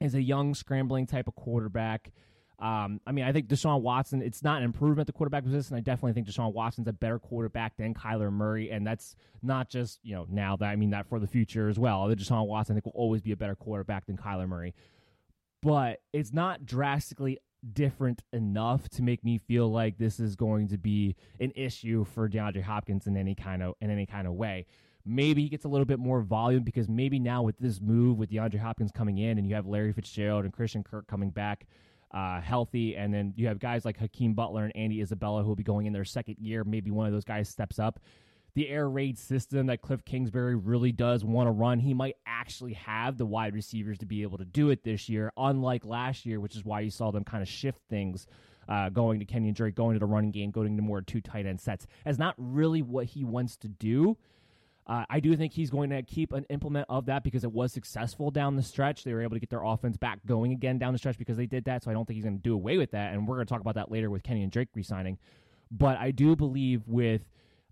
[0.00, 2.10] Is a young scrambling type of quarterback.
[2.62, 5.76] Um, I mean, I think Deshaun Watson, it's not an improvement the quarterback position.
[5.76, 8.70] I definitely think Deshaun Watson's a better quarterback than Kyler Murray.
[8.70, 11.76] And that's not just, you know, now that I mean that for the future as
[11.76, 12.06] well.
[12.06, 14.74] That Deshaun Watson, I think, will always be a better quarterback than Kyler Murray.
[15.60, 17.38] But it's not drastically
[17.72, 22.28] different enough to make me feel like this is going to be an issue for
[22.28, 24.66] DeAndre Hopkins in any kind of in any kind of way.
[25.04, 28.30] Maybe he gets a little bit more volume because maybe now with this move with
[28.30, 31.66] DeAndre Hopkins coming in and you have Larry Fitzgerald and Christian Kirk coming back
[32.12, 35.56] uh, healthy, and then you have guys like Hakeem Butler and Andy Isabella who will
[35.56, 36.62] be going in their second year.
[36.62, 38.00] Maybe one of those guys steps up
[38.54, 42.74] the air raid system that Cliff Kingsbury really does want to run, he might actually
[42.74, 46.38] have the wide receivers to be able to do it this year, unlike last year,
[46.38, 48.26] which is why you saw them kind of shift things.
[48.68, 51.46] Uh, going to Kenyon Drake, going to the running game, going to more two tight
[51.46, 54.16] end sets, as not really what he wants to do.
[54.86, 57.72] Uh, I do think he's going to keep an implement of that because it was
[57.72, 59.04] successful down the stretch.
[59.04, 61.46] They were able to get their offense back going again down the stretch because they
[61.46, 61.84] did that.
[61.84, 63.12] So I don't think he's going to do away with that.
[63.12, 65.18] And we're going to talk about that later with Kenyon Drake resigning.
[65.70, 67.22] But I do believe with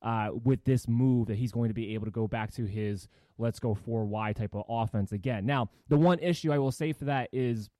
[0.03, 3.09] uh, with this move that he's going to be able to go back to his
[3.39, 5.47] let's go 4Y type of offense again.
[5.47, 7.71] Now, the one issue I will say for that is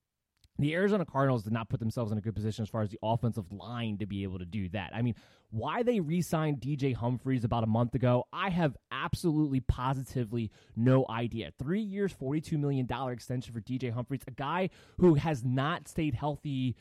[0.59, 2.99] the Arizona Cardinals did not put themselves in a good position as far as the
[3.03, 4.91] offensive line to be able to do that.
[4.95, 5.15] I mean,
[5.51, 11.07] why they re signed DJ Humphries about a month ago, I have absolutely positively no
[11.09, 11.53] idea.
[11.59, 16.77] Three years, $42 million extension for DJ Humphries, a guy who has not stayed healthy.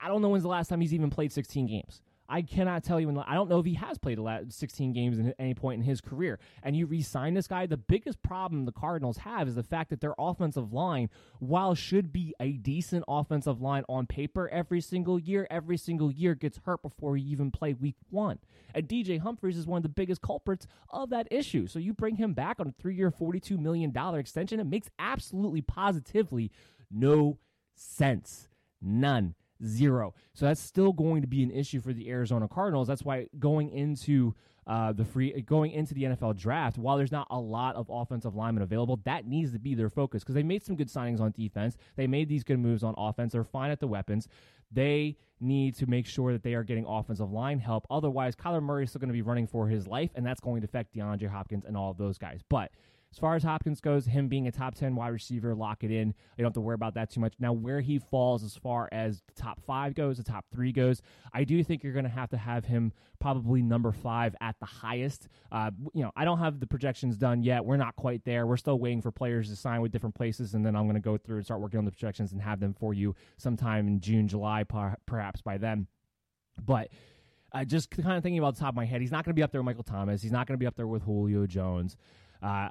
[0.00, 2.02] I don't know when's the last time he's even played 16 games.
[2.28, 3.08] I cannot tell you.
[3.26, 6.38] I don't know if he has played 16 games at any point in his career.
[6.62, 7.66] And you re-sign this guy.
[7.66, 12.12] The biggest problem the Cardinals have is the fact that their offensive line, while should
[12.12, 16.82] be a decent offensive line on paper every single year, every single year gets hurt
[16.82, 18.38] before he even play Week One.
[18.74, 21.66] And DJ Humphries is one of the biggest culprits of that issue.
[21.66, 24.60] So you bring him back on a three-year, 42 million dollar extension.
[24.60, 26.50] It makes absolutely positively
[26.90, 27.38] no
[27.74, 28.48] sense.
[28.82, 29.34] None
[29.64, 30.14] zero.
[30.34, 32.88] So that's still going to be an issue for the Arizona Cardinals.
[32.88, 34.34] That's why going into
[34.66, 38.34] uh, the free going into the NFL draft, while there's not a lot of offensive
[38.34, 41.32] linemen available, that needs to be their focus because they made some good signings on
[41.32, 41.76] defense.
[41.96, 43.32] They made these good moves on offense.
[43.32, 44.28] They're fine at the weapons.
[44.70, 47.86] They need to make sure that they are getting offensive line help.
[47.90, 50.60] Otherwise, Kyler Murray is still going to be running for his life, and that's going
[50.60, 52.40] to affect DeAndre Hopkins and all of those guys.
[52.48, 52.70] But
[53.10, 56.08] as far as Hopkins goes, him being a top 10 wide receiver, lock it in.
[56.08, 57.34] You don't have to worry about that too much.
[57.38, 61.00] Now, where he falls as far as the top five goes, the top three goes,
[61.32, 64.66] I do think you're going to have to have him probably number five at the
[64.66, 65.28] highest.
[65.50, 67.64] Uh, you know, I don't have the projections done yet.
[67.64, 68.46] We're not quite there.
[68.46, 71.00] We're still waiting for players to sign with different places, and then I'm going to
[71.00, 74.00] go through and start working on the projections and have them for you sometime in
[74.00, 74.64] June, July,
[75.06, 75.86] perhaps by then.
[76.62, 76.90] But
[77.52, 79.38] uh, just kind of thinking about the top of my head, he's not going to
[79.38, 80.20] be up there with Michael Thomas.
[80.20, 81.96] He's not going to be up there with Julio Jones.
[82.42, 82.68] Uh,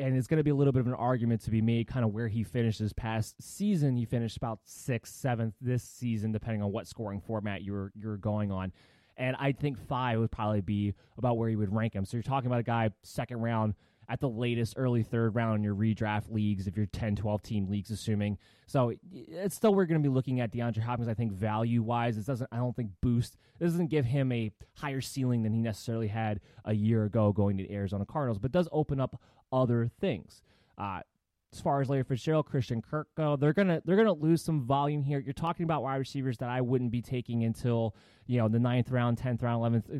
[0.00, 2.04] and it's going to be a little bit of an argument to be made kind
[2.04, 3.96] of where he finished this past season.
[3.96, 8.50] He finished about sixth, seventh this season, depending on what scoring format you're you're going
[8.50, 8.72] on.
[9.16, 12.04] And I think five would probably be about where you would rank him.
[12.04, 13.74] So you're talking about a guy second round
[14.10, 17.70] at the latest early third round in your redraft leagues if you're 10 12 team
[17.70, 18.36] leagues assuming
[18.66, 22.18] so it's still we're going to be looking at DeAndre Hopkins I think value wise
[22.18, 25.60] it doesn't I don't think boost it doesn't give him a higher ceiling than he
[25.60, 29.20] necessarily had a year ago going to the Arizona Cardinals but does open up
[29.52, 30.42] other things.
[30.78, 31.00] Uh,
[31.52, 35.02] as far as Larry Fitzgerald, Christian Kirk go, they're gonna they're gonna lose some volume
[35.02, 35.18] here.
[35.18, 38.88] You're talking about wide receivers that I wouldn't be taking until you know the ninth
[38.90, 39.90] round, tenth round, eleventh,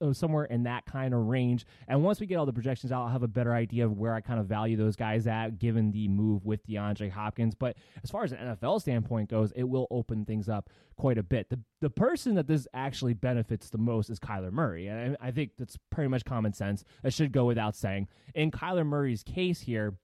[0.00, 1.66] uh, somewhere in that kind of range.
[1.88, 4.14] And once we get all the projections out, I'll have a better idea of where
[4.14, 7.56] I kind of value those guys at, given the move with DeAndre Hopkins.
[7.56, 11.24] But as far as an NFL standpoint goes, it will open things up quite a
[11.24, 11.50] bit.
[11.50, 15.50] The the person that this actually benefits the most is Kyler Murray, and I think
[15.58, 16.84] that's pretty much common sense.
[17.02, 18.06] It should go without saying.
[18.36, 19.94] In Kyler Murray's case here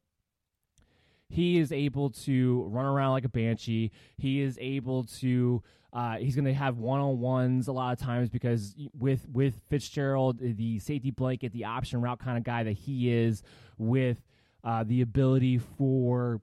[1.28, 3.90] he is able to run around like a banshee.
[4.16, 5.62] He is able to.
[5.90, 9.62] Uh, he's going to have one on ones a lot of times because with with
[9.70, 13.42] Fitzgerald, the safety blanket, the option route kind of guy that he is,
[13.78, 14.20] with
[14.64, 16.40] uh, the ability for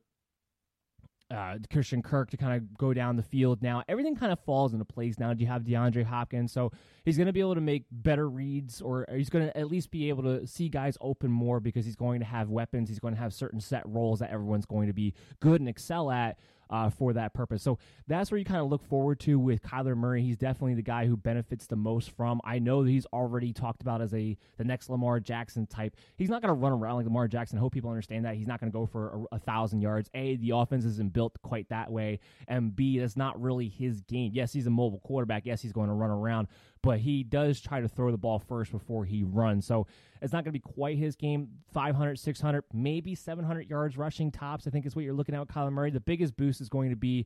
[1.32, 3.84] uh, Christian Kirk to kind of go down the field now.
[3.88, 5.34] Everything kind of falls into place now.
[5.34, 6.72] Do You have DeAndre Hopkins, so
[7.04, 9.92] he's going to be able to make better reads, or he's going to at least
[9.92, 12.90] be able to see guys open more because he's going to have weapons.
[12.90, 16.12] He's going to have certain set roles that everyone's going to be good and excel
[16.12, 16.38] at
[16.70, 17.64] uh, for that purpose.
[17.64, 20.22] So that's where you kind of look forward to with Kyler Murray.
[20.22, 22.42] He's definitely the guy who benefits the most from.
[22.44, 25.96] I know that he's already talked about as a the next Lamar Jackson type.
[26.16, 27.58] He's not going to run around like Lamar Jackson.
[27.58, 30.10] I hope people understand that he's not going to go for a, a thousand yards.
[30.14, 34.32] A, the offense isn't built quite that way, and B, that's not really his game.
[34.34, 35.46] Yes, he's a mobile quarterback.
[35.46, 36.48] Yes, he's going to run around,
[36.86, 39.66] but he does try to throw the ball first before he runs.
[39.66, 39.88] So
[40.22, 41.50] it's not going to be quite his game.
[41.74, 44.68] 500, 600, maybe 700 yards rushing tops.
[44.68, 45.90] I think is what you're looking at with Kyler Murray.
[45.90, 47.26] The biggest boost is going to be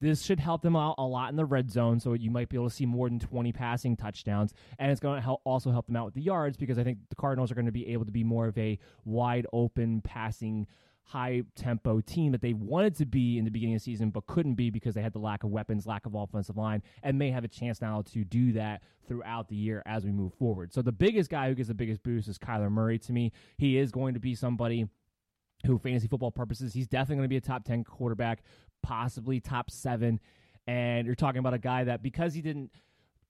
[0.00, 2.56] this should help them out a lot in the red zone, so you might be
[2.56, 4.52] able to see more than 20 passing touchdowns.
[4.78, 6.98] And it's going to help also help them out with the yards because I think
[7.08, 10.68] the Cardinals are going to be able to be more of a wide open passing
[11.04, 14.26] high tempo team that they wanted to be in the beginning of the season, but
[14.26, 17.30] couldn't be because they had the lack of weapons, lack of offensive line, and may
[17.30, 20.72] have a chance now to do that throughout the year as we move forward.
[20.72, 23.32] So the biggest guy who gets the biggest boost is Kyler Murray to me.
[23.58, 24.86] He is going to be somebody
[25.66, 28.42] who fantasy football purposes, he's definitely going to be a top 10 quarterback,
[28.82, 30.20] possibly top seven.
[30.66, 32.70] And you're talking about a guy that because he didn't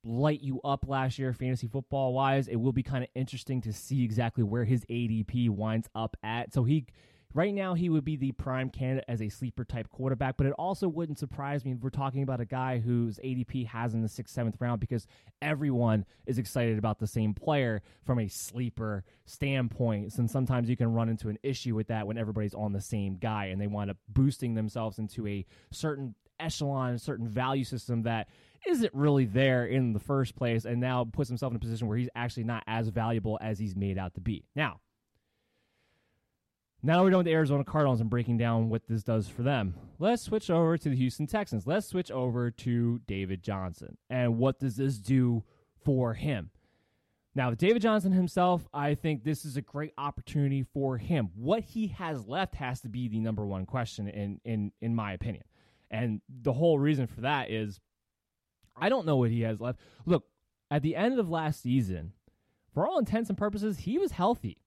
[0.04, 3.72] light you up last year, fantasy football wise, it will be kind of interesting to
[3.72, 6.52] see exactly where his ADP winds up at.
[6.52, 6.87] So he.
[7.35, 10.53] Right now, he would be the prime candidate as a sleeper type quarterback, but it
[10.59, 14.09] also wouldn't surprise me if we're talking about a guy whose ADP has in the
[14.09, 15.07] sixth, seventh round because
[15.40, 20.14] everyone is excited about the same player from a sleeper standpoint.
[20.18, 23.16] And sometimes you can run into an issue with that when everybody's on the same
[23.16, 28.03] guy and they wind up boosting themselves into a certain echelon, a certain value system
[28.03, 28.29] that
[28.66, 31.97] isn't really there in the first place and now puts himself in a position where
[31.97, 34.45] he's actually not as valuable as he's made out to be.
[34.55, 34.81] Now,
[36.83, 39.75] now we're done with the Arizona Cardinals and breaking down what this does for them.
[39.99, 41.66] Let's switch over to the Houston Texans.
[41.66, 43.97] Let's switch over to David Johnson.
[44.11, 45.45] And what does this do
[45.85, 46.51] for him?
[47.35, 51.31] Now, with David Johnson himself, I think this is a great opportunity for him.
[51.35, 55.12] What he has left has to be the number one question in in in my
[55.12, 55.45] opinion.
[55.90, 57.81] And the whole reason for that is
[58.77, 59.79] I don't know what he has left.
[60.05, 60.25] Look,
[60.71, 62.12] at the end of last season,
[62.75, 64.62] for all intents and purposes, he was healthy.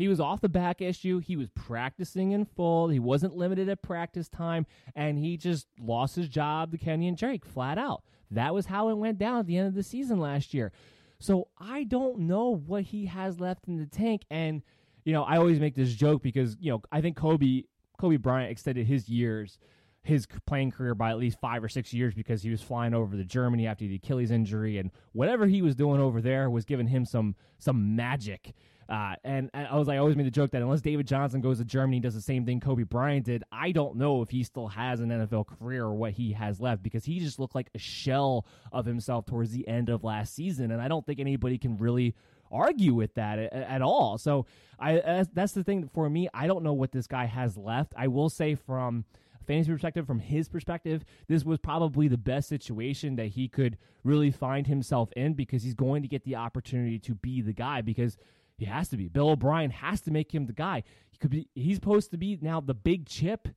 [0.00, 1.18] He was off the back issue.
[1.18, 2.88] He was practicing in full.
[2.88, 7.44] He wasn't limited at practice time, and he just lost his job to Kenyan Drake
[7.44, 8.02] flat out.
[8.30, 10.72] That was how it went down at the end of the season last year.
[11.18, 14.22] So I don't know what he has left in the tank.
[14.30, 14.62] And,
[15.04, 17.64] you know, I always make this joke because, you know, I think Kobe
[17.98, 19.58] Kobe Bryant extended his years
[20.02, 23.16] his playing career by at least five or six years because he was flying over
[23.16, 26.86] to Germany after the Achilles injury, and whatever he was doing over there was giving
[26.86, 28.54] him some some magic.
[28.90, 31.58] Uh, and I was like, I always made the joke that unless David Johnson goes
[31.58, 34.42] to Germany and does the same thing Kobe Bryant did, I don't know if he
[34.42, 37.70] still has an NFL career or what he has left because he just looked like
[37.72, 41.56] a shell of himself towards the end of last season, and I don't think anybody
[41.56, 42.16] can really
[42.50, 44.18] argue with that at, at all.
[44.18, 44.46] So
[44.80, 46.28] I that's the thing for me.
[46.34, 47.92] I don't know what this guy has left.
[47.96, 49.04] I will say from
[49.46, 54.30] fantasy perspective, from his perspective, this was probably the best situation that he could really
[54.30, 58.16] find himself in because he's going to get the opportunity to be the guy because
[58.60, 59.08] he has to be.
[59.08, 60.84] Bill O'Brien has to make him the guy.
[61.10, 63.48] He could be he's supposed to be now the big chip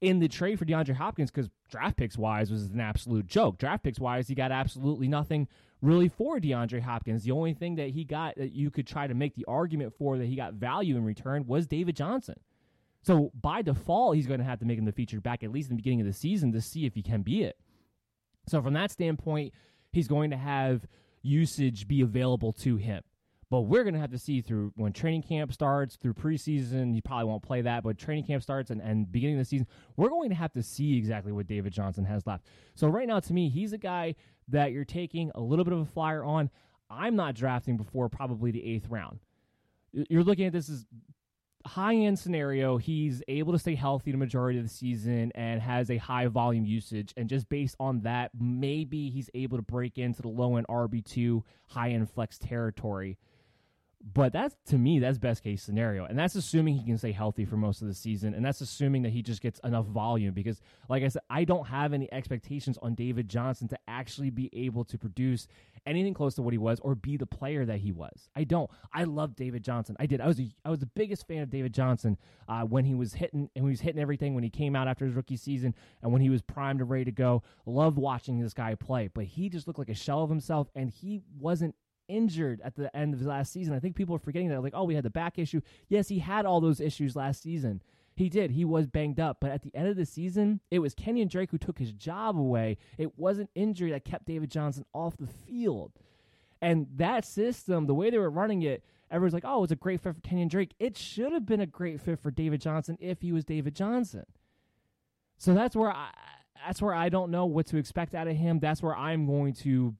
[0.00, 3.58] in the trade for DeAndre Hopkins because draft picks wise was an absolute joke.
[3.58, 5.48] Draft picks wise, he got absolutely nothing
[5.80, 7.24] really for DeAndre Hopkins.
[7.24, 10.16] The only thing that he got that you could try to make the argument for
[10.16, 12.36] that he got value in return was David Johnson.
[13.02, 15.70] So by default, he's going to have to make him the featured back at least
[15.70, 17.56] in the beginning of the season to see if he can be it.
[18.46, 19.54] So from that standpoint,
[19.90, 20.86] he's going to have
[21.20, 23.02] usage be available to him.
[23.52, 26.94] But we're going to have to see through when training camp starts, through preseason.
[26.94, 29.66] You probably won't play that, but training camp starts and, and beginning of the season,
[29.98, 32.46] we're going to have to see exactly what David Johnson has left.
[32.74, 34.14] So, right now, to me, he's a guy
[34.48, 36.48] that you're taking a little bit of a flyer on.
[36.88, 39.18] I'm not drafting before probably the eighth round.
[39.92, 40.86] You're looking at this as
[41.66, 45.90] high end scenario, he's able to stay healthy the majority of the season and has
[45.90, 47.12] a high volume usage.
[47.18, 51.42] And just based on that, maybe he's able to break into the low end RB2,
[51.66, 53.18] high end flex territory.
[54.14, 56.04] But that's to me, that's best case scenario.
[56.04, 58.34] And that's assuming he can stay healthy for most of the season.
[58.34, 60.34] And that's assuming that he just gets enough volume.
[60.34, 64.50] Because, like I said, I don't have any expectations on David Johnson to actually be
[64.52, 65.46] able to produce
[65.86, 68.28] anything close to what he was or be the player that he was.
[68.34, 68.70] I don't.
[68.92, 69.96] I love David Johnson.
[70.00, 70.20] I did.
[70.20, 73.14] I was a, I was the biggest fan of David Johnson uh, when he was
[73.14, 76.12] hitting and he was hitting everything when he came out after his rookie season and
[76.12, 77.42] when he was primed and ready to go.
[77.66, 80.90] Loved watching this guy play, but he just looked like a shell of himself and
[80.90, 81.74] he wasn't
[82.12, 83.74] injured at the end of last season.
[83.74, 84.62] I think people are forgetting that.
[84.62, 85.60] Like, oh, we had the back issue.
[85.88, 87.82] Yes, he had all those issues last season.
[88.14, 88.50] He did.
[88.50, 89.38] He was banged up.
[89.40, 92.38] But at the end of the season, it was Kenyan Drake who took his job
[92.38, 92.76] away.
[92.98, 95.92] It wasn't injury that kept David Johnson off the field.
[96.60, 100.00] And that system, the way they were running it, everyone's like, oh, it's a great
[100.00, 100.74] fit for Kenyan Drake.
[100.78, 104.26] It should have been a great fit for David Johnson if he was David Johnson.
[105.38, 106.10] So that's where I
[106.64, 108.60] that's where I don't know what to expect out of him.
[108.60, 109.96] That's where I'm going to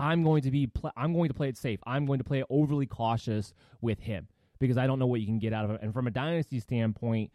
[0.00, 1.80] I'm going to be pl- I'm going to play it safe.
[1.86, 4.28] I'm going to play it overly cautious with him
[4.58, 5.78] because I don't know what you can get out of him.
[5.82, 7.30] And from a dynasty standpoint,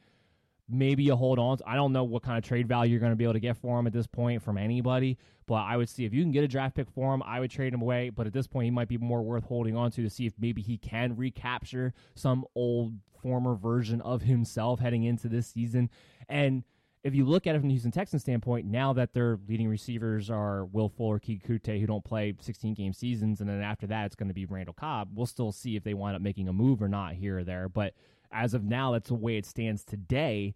[0.70, 1.58] maybe you hold on.
[1.58, 3.40] To, I don't know what kind of trade value you're going to be able to
[3.40, 6.32] get for him at this point from anybody, but I would see if you can
[6.32, 8.10] get a draft pick for him, I would trade him away.
[8.10, 10.34] But at this point, he might be more worth holding on to to see if
[10.40, 15.90] maybe he can recapture some old former version of himself heading into this season.
[16.30, 16.64] And
[17.04, 20.30] if you look at it from the Houston Texans standpoint, now that their leading receivers
[20.30, 24.16] are Will Fuller, Keke who don't play 16 game seasons, and then after that it's
[24.16, 25.10] going to be Randall Cobb.
[25.14, 27.68] We'll still see if they wind up making a move or not here or there.
[27.68, 27.94] But
[28.32, 30.56] as of now, that's the way it stands today.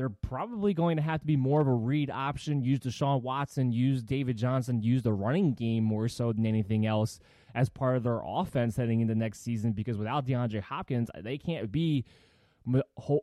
[0.00, 3.70] they're probably going to have to be more of a read option, use Deshaun Watson,
[3.70, 7.20] use David Johnson, use the running game more so than anything else
[7.54, 11.70] as part of their offense heading into next season because without DeAndre Hopkins, they can't
[11.70, 12.06] be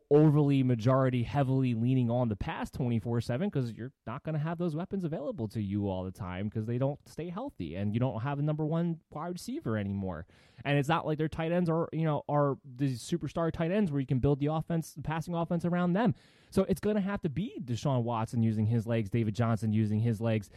[0.09, 4.75] overly majority heavily leaning on the pass 24-7 because you're not going to have those
[4.75, 8.21] weapons available to you all the time because they don't stay healthy and you don't
[8.21, 10.25] have a number one wide receiver anymore
[10.65, 13.91] and it's not like their tight ends are you know are the superstar tight ends
[13.91, 16.15] where you can build the offense the passing offense around them
[16.49, 19.99] so it's going to have to be Deshaun Watson using his legs David Johnson using
[19.99, 20.49] his legs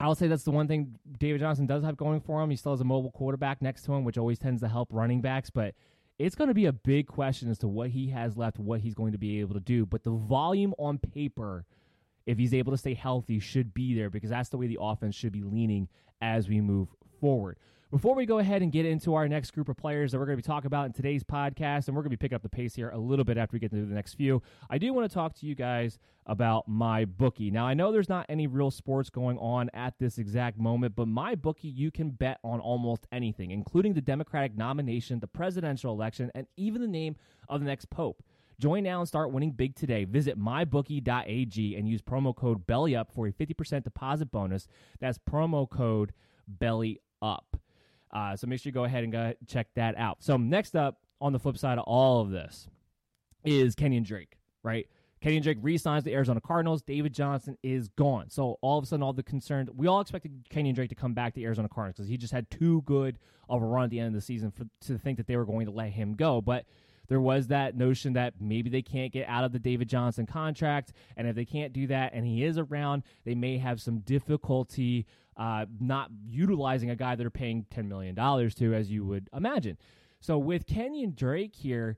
[0.00, 2.50] I'll say that's the one thing David Johnson does have going for him.
[2.50, 5.20] He still has a mobile quarterback next to him, which always tends to help running
[5.20, 5.50] backs.
[5.50, 5.74] But
[6.18, 8.94] it's going to be a big question as to what he has left, what he's
[8.94, 9.86] going to be able to do.
[9.86, 11.64] But the volume on paper,
[12.26, 15.14] if he's able to stay healthy, should be there because that's the way the offense
[15.14, 15.88] should be leaning
[16.20, 16.88] as we move
[17.20, 17.56] forward.
[17.90, 20.36] Before we go ahead and get into our next group of players that we're going
[20.36, 22.48] to be talking about in today's podcast, and we're going to be picking up the
[22.50, 25.10] pace here a little bit after we get into the next few, I do want
[25.10, 27.50] to talk to you guys about my bookie.
[27.50, 31.08] Now, I know there's not any real sports going on at this exact moment, but
[31.08, 36.30] my bookie, you can bet on almost anything, including the Democratic nomination, the presidential election,
[36.34, 37.16] and even the name
[37.48, 38.22] of the next pope.
[38.60, 40.04] Join now and start winning big today.
[40.04, 44.68] Visit mybookie.ag and use promo code BELLYUP for a 50% deposit bonus.
[45.00, 46.12] That's promo code
[46.60, 46.98] BELLYUP.
[48.12, 50.18] Uh, so make sure you go ahead and go check that out.
[50.20, 52.68] So next up, on the flip side of all of this,
[53.44, 54.86] is Kenyan Drake, right?
[55.22, 56.82] Kenyan Drake re-signs the Arizona Cardinals.
[56.82, 58.30] David Johnson is gone.
[58.30, 61.14] So all of a sudden, all the concern we all expected Kenyan Drake to come
[61.14, 63.98] back to Arizona Cardinals because he just had too good of a run at the
[63.98, 66.40] end of the season for, to think that they were going to let him go.
[66.40, 66.66] But
[67.08, 70.92] there was that notion that maybe they can't get out of the David Johnson contract.
[71.16, 75.06] And if they can't do that and he is around, they may have some difficulty
[75.36, 79.78] uh, not utilizing a guy that are paying $10 million to, as you would imagine.
[80.20, 81.96] So with Kenyan Drake here,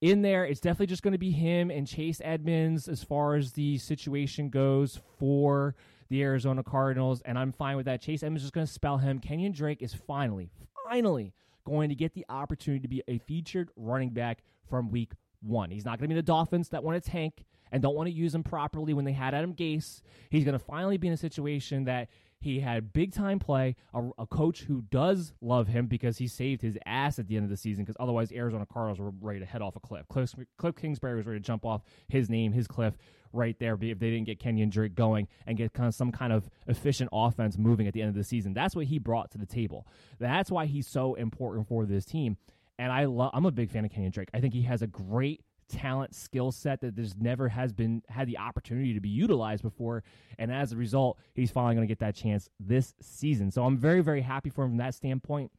[0.00, 3.52] in there, it's definitely just going to be him and Chase Edmonds as far as
[3.52, 5.74] the situation goes for
[6.08, 8.00] the Arizona Cardinals, and I'm fine with that.
[8.00, 9.20] Chase Edmonds is going to spell him.
[9.20, 10.50] Kenyan Drake is finally,
[10.88, 11.34] finally
[11.70, 15.70] going to get the opportunity to be a featured running back from week one.
[15.70, 18.12] He's not going to be the Dolphins that want to tank and don't want to
[18.12, 20.02] use him properly when they had Adam Gase.
[20.28, 22.08] He's going to finally be in a situation that
[22.40, 26.62] he had big time play, a, a, coach who does love him because he saved
[26.62, 29.46] his ass at the end of the season because otherwise Arizona Cardinals were ready to
[29.46, 30.08] head off a cliff.
[30.08, 32.94] Cliff, Cliff Kingsbury was ready to jump off his name, his cliff
[33.32, 36.32] right there if they didn't get Kenyan Drake going and get kind of some kind
[36.32, 38.52] of efficient offense moving at the end of the season.
[38.52, 39.86] That's what he brought to the table.
[40.18, 42.36] That's why he's so important for this team.
[42.78, 44.30] And I love, I'm a big fan of Kenyan Drake.
[44.32, 48.26] I think he has a great talent skill set that there's never has been had
[48.26, 50.02] the opportunity to be utilized before
[50.38, 53.78] and as a result he's finally going to get that chance this season so i'm
[53.78, 55.50] very very happy for him from that standpoint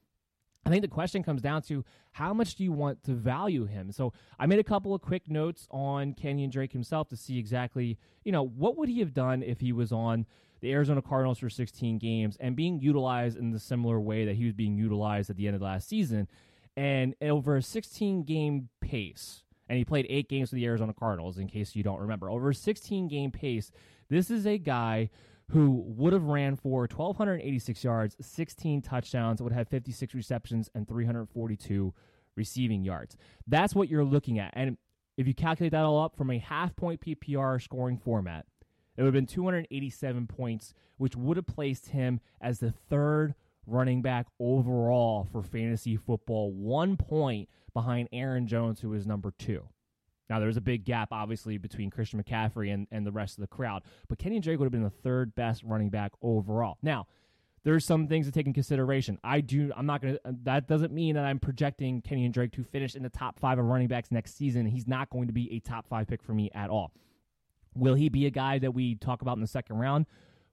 [0.66, 3.91] I think the question comes down to how much do you want to value him?
[3.91, 7.97] So I made a couple of quick notes on Kenyan Drake himself to see exactly,
[8.24, 10.26] you know, what would he have done if he was on
[10.59, 14.45] the Arizona Cardinals for 16 games and being utilized in the similar way that he
[14.45, 16.28] was being utilized at the end of last season
[16.78, 21.38] and over a 16 game pace and he played eight games for the Arizona Cardinals,
[21.38, 22.30] in case you don't remember.
[22.30, 23.72] Over a 16 game pace,
[24.09, 25.09] this is a guy
[25.51, 31.93] who would have ran for 1,286 yards, 16 touchdowns, would have 56 receptions, and 342
[32.35, 33.17] receiving yards.
[33.47, 34.53] That's what you're looking at.
[34.55, 34.77] And
[35.17, 38.45] if you calculate that all up from a half point PPR scoring format,
[38.95, 43.35] it would have been 287 points, which would have placed him as the third
[43.67, 49.63] running back overall for fantasy football, one point behind Aaron Jones, who is number two.
[50.32, 53.41] Now, there was a big gap, obviously, between Christian McCaffrey and, and the rest of
[53.41, 56.77] the crowd, but Kenyan Drake would have been the third best running back overall.
[56.82, 57.07] Now,
[57.65, 59.19] there's some things to take in consideration.
[59.25, 59.73] I do.
[59.75, 60.21] I'm not to.
[60.23, 63.65] That doesn't mean that I'm projecting Kenyan Drake to finish in the top five of
[63.65, 64.65] running backs next season.
[64.67, 66.93] He's not going to be a top five pick for me at all.
[67.75, 70.05] Will he be a guy that we talk about in the second round?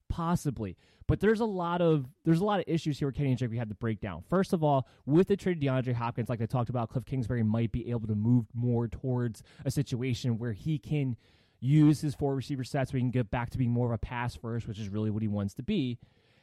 [0.09, 3.51] Possibly, but there's a lot of there's a lot of issues here with Kenyan Drake
[3.51, 4.25] we had to break down.
[4.29, 7.73] First of all, with the trade DeAndre Hopkins, like I talked about, Cliff Kingsbury might
[7.73, 11.17] be able to move more towards a situation where he can
[11.61, 13.99] use his four receiver sets, where he can get back to being more of a
[13.99, 15.99] pass first, which is really what he wants to be,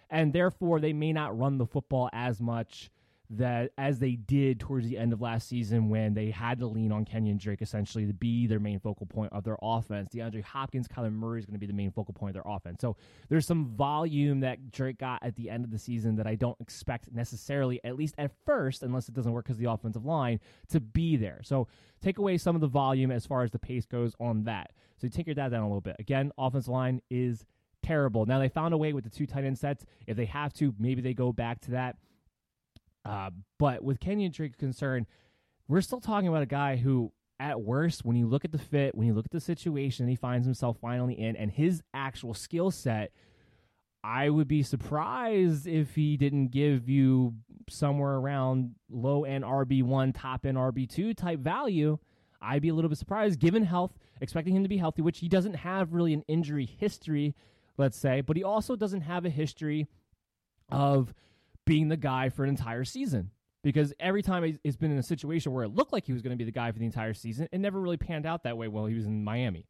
[0.10, 2.92] and therefore they may not run the football as much
[3.30, 6.92] that as they did towards the end of last season when they had to lean
[6.92, 10.10] on Kenyan Drake essentially to be their main focal point of their offense.
[10.14, 12.82] DeAndre Hopkins, Kyler Murray is going to be the main focal point of their offense.
[12.82, 12.96] So
[13.30, 16.60] there's some volume that Drake got at the end of the season that I don't
[16.60, 20.80] expect necessarily, at least at first, unless it doesn't work because the offensive line, to
[20.80, 21.42] be there.
[21.44, 21.68] So
[22.02, 24.72] take away some of the volume as far as the pace goes on that.
[24.98, 25.96] So you tinker that down a little bit.
[26.00, 27.46] Again, offensive line is
[27.84, 28.26] terrible.
[28.26, 29.86] Now they found a way with the two tight end sets.
[30.08, 31.98] If they have to, maybe they go back to that.
[33.06, 33.30] Uh,
[33.60, 35.06] but with Kenyan Drake concerned,
[35.68, 38.96] we're still talking about a guy who, at worst, when you look at the fit,
[38.96, 42.72] when you look at the situation he finds himself finally in, and his actual skill
[42.72, 43.12] set,
[44.04, 47.36] I would be surprised if he didn't give you
[47.70, 51.98] somewhere around low end RB1, top end RB2 type value.
[52.42, 55.28] I'd be a little bit surprised given health, expecting him to be healthy, which he
[55.28, 57.34] doesn't have really an injury history,
[57.78, 59.88] let's say, but he also doesn't have a history
[60.70, 61.14] of
[61.66, 63.32] being the guy for an entire season.
[63.64, 66.32] Because every time he's been in a situation where it looked like he was going
[66.32, 68.68] to be the guy for the entire season, it never really panned out that way
[68.68, 69.66] while he was in Miami.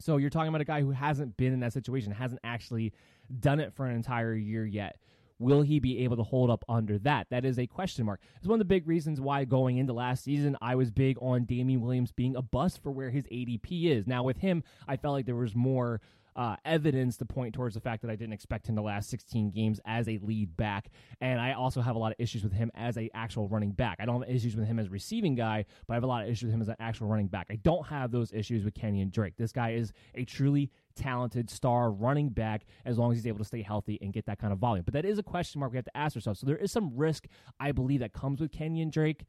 [0.00, 2.92] So you're talking about a guy who hasn't been in that situation, hasn't actually
[3.38, 4.98] done it for an entire year yet.
[5.38, 7.28] Will he be able to hold up under that?
[7.30, 8.20] That is a question mark.
[8.38, 11.44] It's one of the big reasons why going into last season, I was big on
[11.44, 14.06] Damien Williams being a bust for where his ADP is.
[14.06, 16.00] Now, with him, I felt like there was more
[16.36, 19.50] uh, evidence to point towards the fact that I didn't expect him to last 16
[19.50, 20.90] games as a lead back.
[21.20, 23.96] And I also have a lot of issues with him as a actual running back.
[24.00, 26.24] I don't have issues with him as a receiving guy, but I have a lot
[26.24, 27.46] of issues with him as an actual running back.
[27.50, 29.34] I don't have those issues with Kenyan Drake.
[29.38, 33.44] This guy is a truly talented star running back as long as he's able to
[33.44, 34.84] stay healthy and get that kind of volume.
[34.84, 36.40] But that is a question mark we have to ask ourselves.
[36.40, 37.26] So there is some risk,
[37.58, 39.24] I believe, that comes with Kenyan Drake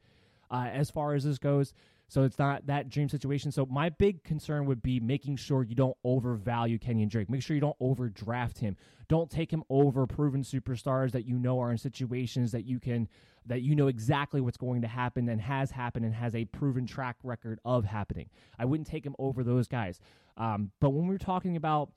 [0.50, 1.72] uh, as far as this goes.
[2.08, 3.52] So it's not that dream situation.
[3.52, 7.28] So my big concern would be making sure you don't overvalue Kenyan Drake.
[7.28, 8.76] Make sure you don't overdraft him.
[9.08, 13.08] Don't take him over proven superstars that you know are in situations that you can
[13.46, 16.86] that you know exactly what's going to happen and has happened and has a proven
[16.86, 18.28] track record of happening.
[18.58, 20.00] I wouldn't take him over those guys.
[20.36, 21.90] Um, but when we're talking about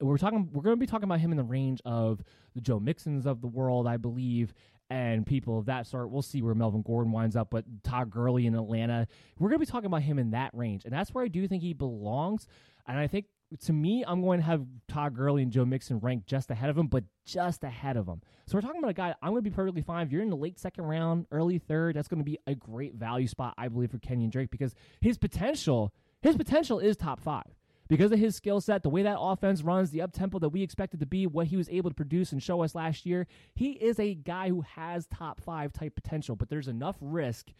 [0.00, 2.22] we're talking we're going to be talking about him in the range of
[2.54, 4.54] the Joe Mixons of the world, I believe,
[4.90, 6.10] and people of that sort.
[6.10, 9.06] We'll see where Melvin Gordon winds up, but Todd Gurley in Atlanta,
[9.38, 10.84] we're going to be talking about him in that range.
[10.84, 12.46] And that's where I do think he belongs.
[12.86, 13.26] And I think
[13.60, 16.76] to me, I'm going to have Todd Gurley and Joe Mixon ranked just ahead of
[16.76, 18.20] him, but just ahead of him.
[18.46, 20.06] So we're talking about a guy I'm going to be perfectly fine.
[20.06, 22.94] If you're in the late second round, early third, that's going to be a great
[22.94, 27.54] value spot, I believe, for Kenyan Drake because his potential, his potential is top five
[27.88, 30.62] because of his skill set, the way that offense runs, the up tempo that we
[30.62, 33.72] expected to be, what he was able to produce and show us last year, he
[33.72, 37.50] is a guy who has top five type potential, but there's enough risk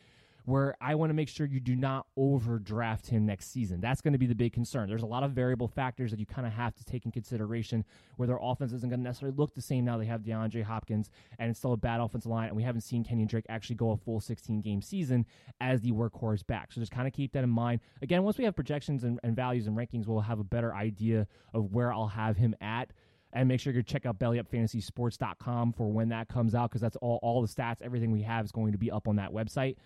[0.45, 3.81] where I want to make sure you do not overdraft him next season.
[3.81, 4.89] That's going to be the big concern.
[4.89, 7.85] There's a lot of variable factors that you kind of have to take in consideration
[8.17, 11.09] where their offense isn't going to necessarily look the same now they have DeAndre Hopkins
[11.39, 13.93] and it's still a bad offensive line and we haven't seen Kenyan Drake actually go
[13.93, 15.25] a full 16 game season
[15.61, 16.73] as the workhorse back.
[16.73, 17.81] So just kind of keep that in mind.
[18.03, 21.27] Again, once we have projections and, and values and rankings, we'll have a better idea
[21.55, 22.91] of where I'll have him at
[23.33, 27.19] and make sure you check out bellyupfantasysports.com for when that comes out because that's all
[27.23, 29.77] all the stats everything we have is going to be up on that website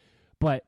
[0.40, 0.64] but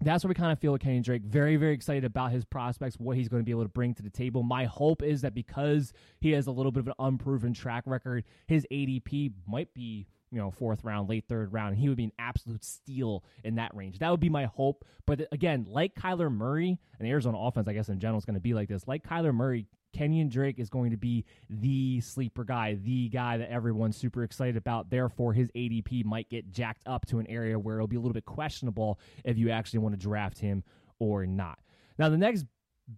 [0.00, 1.22] that's where we kind of feel with Kenyan Drake.
[1.22, 4.02] Very, very excited about his prospects, what he's going to be able to bring to
[4.02, 4.42] the table.
[4.42, 8.24] My hope is that because he has a little bit of an unproven track record,
[8.46, 12.12] his ADP might be you know, fourth round, late third round, he would be an
[12.18, 14.00] absolute steal in that range.
[14.00, 14.84] That would be my hope.
[15.06, 18.40] But again, like Kyler Murray, and Arizona offense, I guess in general is going to
[18.40, 18.86] be like this.
[18.86, 19.66] Like Kyler Murray,
[19.96, 24.56] Kenyan Drake is going to be the sleeper guy, the guy that everyone's super excited
[24.56, 24.90] about.
[24.90, 28.12] Therefore, his ADP might get jacked up to an area where it'll be a little
[28.12, 30.62] bit questionable if you actually want to draft him
[30.98, 31.58] or not.
[31.98, 32.44] Now, the next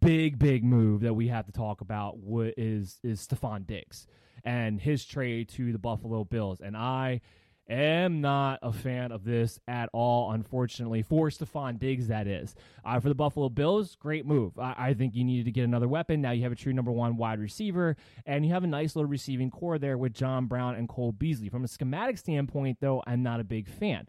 [0.01, 2.17] big, big move that we have to talk about
[2.57, 4.07] is is Stefon Diggs
[4.45, 6.61] and his trade to the Buffalo Bills.
[6.61, 7.21] And I
[7.69, 12.55] am not a fan of this at all, unfortunately, for Stefon Diggs, that is.
[12.85, 14.59] Uh, for the Buffalo Bills, great move.
[14.59, 16.21] I, I, think you needed to get another weapon.
[16.21, 17.97] Now you have a true number one wide receiver,
[18.27, 21.49] and you have a nice little receiving corps there with John Brown and Cole Beasley.
[21.49, 24.09] From a schematic standpoint, though, I'm not a big fan.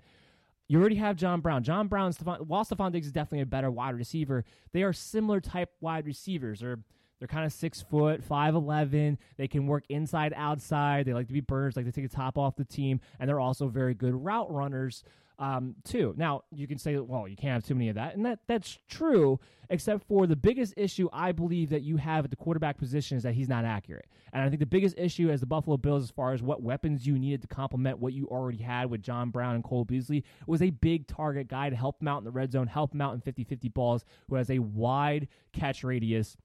[0.67, 1.63] You already have John Brown.
[1.63, 5.41] John Brown, Stefon, while Stefon Diggs is definitely a better wide receiver, they are similar
[5.41, 6.61] type wide receivers.
[6.61, 6.79] Or
[7.19, 9.17] they're kind of six foot, five eleven.
[9.37, 11.05] They can work inside, outside.
[11.05, 13.39] They like to be burners, like to take the top off the team, and they're
[13.39, 15.03] also very good route runners
[15.39, 16.13] um, too.
[16.17, 18.77] Now you can say, well, you can't have too many of that, and that that's
[18.87, 19.39] true.
[19.71, 23.23] Except for the biggest issue I believe that you have at the quarterback position is
[23.23, 26.09] that he's not accurate, and I think the biggest issue as the Buffalo Bills, as
[26.09, 29.55] far as what weapons you needed to complement what you already had with John Brown
[29.55, 32.51] and Cole Beasley, was a big target guy to help him out in the red
[32.51, 36.35] zone, help him out in 50-50 balls, who has a wide catch radius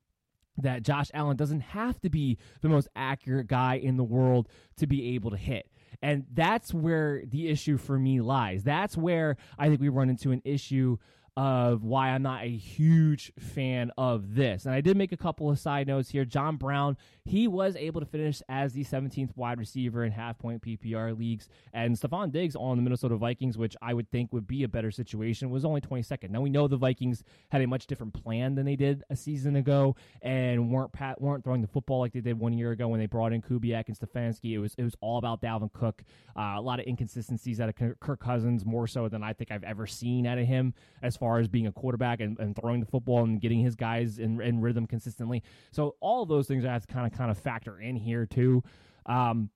[0.59, 4.87] that Josh Allen doesn't have to be the most accurate guy in the world to
[4.87, 5.69] be able to hit.
[6.03, 8.63] And that's where the issue for me lies.
[8.63, 10.99] That's where I think we run into an issue
[11.37, 14.67] of why I'm not a huge fan of this.
[14.67, 16.25] And I did make a couple of side notes here.
[16.25, 20.63] John Brown, he was able to finish as the 17th wide receiver in half point
[20.63, 21.49] PPR leagues.
[21.73, 24.91] And Stefon Diggs on the Minnesota Vikings, which I would think would be a better
[24.91, 26.31] situation, was only 22nd.
[26.31, 29.57] Now we know the Vikings had a much different plan than they did a season
[29.57, 33.01] ago and weren't pat, weren't throwing the football like they did one year ago when
[33.01, 34.53] they brought in Kubiak and Stefanski.
[34.53, 36.03] It was it was all about Dalvin Cook.
[36.37, 39.65] Uh, a lot of inconsistencies out of Kirk Cousins, more so than I think I've
[39.65, 42.79] ever seen out of him as far far as being a quarterback and, and throwing
[42.79, 45.43] the football and getting his guys in, in rhythm consistently.
[45.73, 48.63] So all those things I have to kind of kind of factor in here too.
[49.07, 49.51] Um,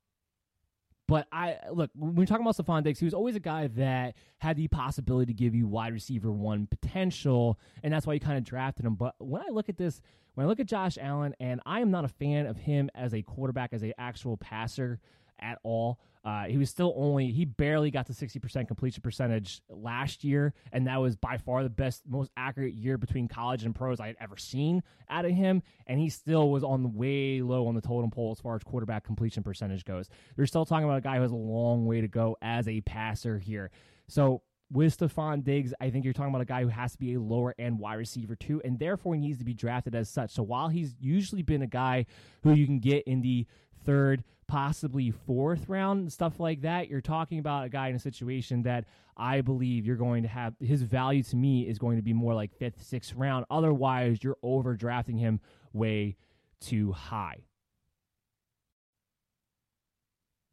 [1.06, 4.14] but I look when we're talking about Stefon Diggs, he was always a guy that
[4.38, 8.36] had the possibility to give you wide receiver one potential, and that's why you kind
[8.36, 8.94] of drafted him.
[8.94, 10.02] But when I look at this,
[10.34, 13.14] when I look at Josh Allen, and I am not a fan of him as
[13.14, 15.00] a quarterback, as an actual passer
[15.40, 15.98] at all.
[16.29, 20.87] Uh, he was still only he barely got to 60% completion percentage last year, and
[20.87, 24.16] that was by far the best, most accurate year between college and pros I had
[24.20, 25.62] ever seen out of him.
[25.87, 28.62] And he still was on the way low on the totem pole as far as
[28.62, 30.11] quarterback completion percentage goes.
[30.37, 32.83] You're still talking about a guy who has a long way to go as a
[32.83, 33.70] passer here.
[34.07, 37.14] So with Stefon Diggs, I think you're talking about a guy who has to be
[37.14, 40.33] a lower end wide receiver too, and therefore needs to be drafted as such.
[40.33, 42.05] So while he's usually been a guy
[42.43, 43.47] who you can get in the
[43.89, 48.64] third, possibly fourth round, stuff like that, you're talking about a guy in a situation
[48.64, 48.84] that
[49.16, 52.34] I believe you're going to have his value to me is going to be more
[52.34, 53.47] like fifth, sixth round.
[53.51, 55.41] Otherwise, you're overdrafting him
[55.72, 56.16] way
[56.61, 57.45] too high.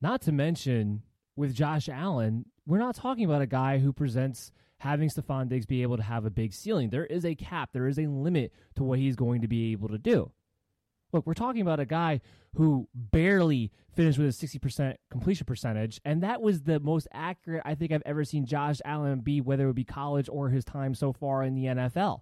[0.02, 1.02] Not to mention
[1.36, 5.82] with Josh Allen, we're not talking about a guy who presents having Stefon Diggs be
[5.82, 6.90] able to have a big ceiling.
[6.90, 9.90] There is a cap, there is a limit to what he's going to be able
[9.90, 10.32] to do.
[11.16, 12.20] Look, we're talking about a guy
[12.56, 17.74] who barely finished with a 60% completion percentage, and that was the most accurate I
[17.74, 20.94] think I've ever seen Josh Allen be, whether it would be college or his time
[20.94, 22.20] so far in the NFL.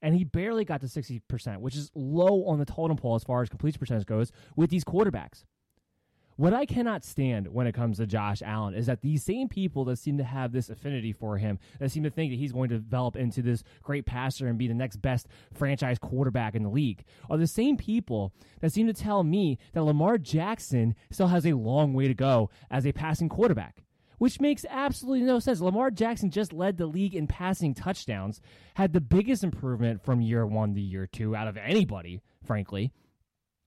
[0.00, 3.42] And he barely got to 60%, which is low on the totem pole as far
[3.42, 5.44] as completion percentage goes with these quarterbacks.
[6.38, 9.86] What I cannot stand when it comes to Josh Allen is that these same people
[9.86, 12.68] that seem to have this affinity for him, that seem to think that he's going
[12.68, 16.68] to develop into this great passer and be the next best franchise quarterback in the
[16.68, 21.46] league, are the same people that seem to tell me that Lamar Jackson still has
[21.46, 23.82] a long way to go as a passing quarterback.
[24.18, 25.60] Which makes absolutely no sense.
[25.60, 28.40] Lamar Jackson just led the league in passing touchdowns,
[28.74, 32.92] had the biggest improvement from year one to year two out of anybody, frankly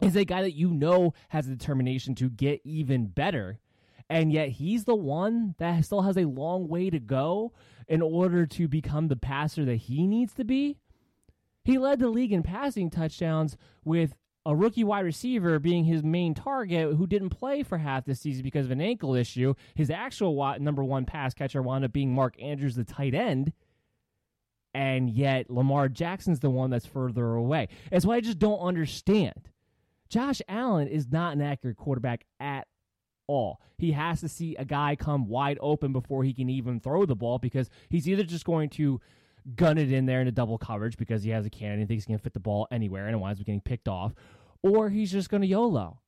[0.02, 3.60] is a guy that you know has the determination to get even better.
[4.10, 7.54] And yet he's the one that still has a long way to go
[7.88, 10.78] in order to become the passer that he needs to be.
[11.64, 16.34] He led the league in passing touchdowns with a rookie wide receiver being his main
[16.34, 19.54] target who didn't play for half the season because of an ankle issue.
[19.76, 23.54] His actual number one pass catcher wound up being Mark Andrews, the tight end.
[24.74, 27.68] And yet Lamar Jackson's the one that's further away.
[27.92, 29.50] That's what I just don't understand.
[30.10, 32.68] Josh Allen is not an accurate quarterback at
[33.28, 33.62] all.
[33.78, 37.16] He has to see a guy come wide open before he can even throw the
[37.16, 39.00] ball because he's either just going to
[39.56, 42.14] gun it in there into double coverage because he has a cannon and thinks he
[42.14, 44.14] can fit the ball anywhere and it winds up getting picked off,
[44.64, 46.02] or he's just going to YOLO.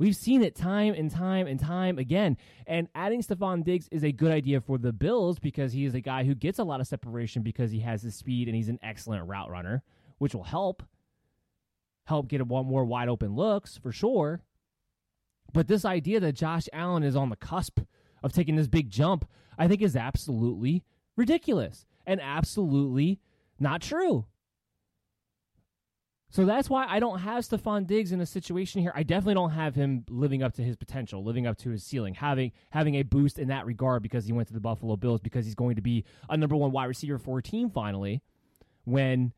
[0.00, 2.36] We've seen it time and time and time again.
[2.66, 6.00] And adding Stefon Diggs is a good idea for the Bills because he is a
[6.00, 8.80] guy who gets a lot of separation because he has his speed and he's an
[8.82, 9.84] excellent route runner,
[10.18, 10.82] which will help
[12.04, 14.42] help get a one more wide open looks for sure.
[15.52, 17.80] But this idea that Josh Allen is on the cusp
[18.22, 19.28] of taking this big jump,
[19.58, 20.82] I think is absolutely
[21.16, 23.20] ridiculous and absolutely
[23.58, 24.26] not true.
[26.30, 28.90] So that's why I don't have Stefon Diggs in a situation here.
[28.92, 32.14] I definitely don't have him living up to his potential, living up to his ceiling,
[32.14, 35.44] having having a boost in that regard because he went to the Buffalo Bills because
[35.44, 38.20] he's going to be a number one wide receiver for a team finally
[38.82, 39.32] when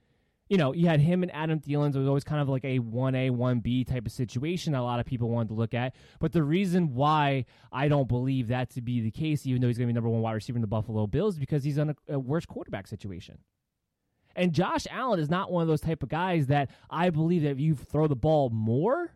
[0.48, 1.92] you know, you had him and Adam Thielen.
[1.92, 5.00] So it was always kind of like a 1A, 1B type of situation a lot
[5.00, 5.94] of people wanted to look at.
[6.20, 9.78] But the reason why I don't believe that to be the case, even though he's
[9.78, 11.96] going to be number one wide receiver in the Buffalo Bills, because he's on a,
[12.14, 13.38] a worse quarterback situation.
[14.36, 17.52] And Josh Allen is not one of those type of guys that I believe that
[17.52, 19.12] if you throw the ball more,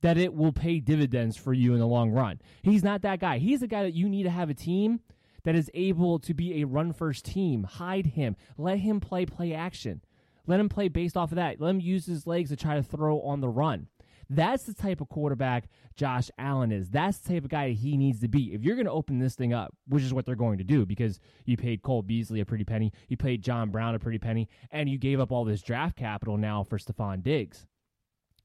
[0.00, 2.40] that it will pay dividends for you in the long run.
[2.62, 3.38] He's not that guy.
[3.38, 5.00] He's the guy that you need to have a team
[5.44, 7.64] that is able to be a run first team.
[7.64, 8.36] Hide him.
[8.56, 10.02] Let him play play action.
[10.48, 11.60] Let him play based off of that.
[11.60, 13.86] Let him use his legs to try to throw on the run.
[14.30, 16.88] That's the type of quarterback Josh Allen is.
[16.88, 18.54] That's the type of guy he needs to be.
[18.54, 20.86] If you're going to open this thing up, which is what they're going to do
[20.86, 24.48] because you paid Cole Beasley a pretty penny, you paid John Brown a pretty penny,
[24.70, 27.66] and you gave up all this draft capital now for Stefon Diggs.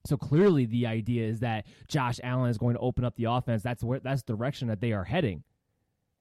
[0.06, 3.64] So clearly the idea is that Josh Allen is going to open up the offense.
[3.64, 5.43] That's where that's the direction that they are heading.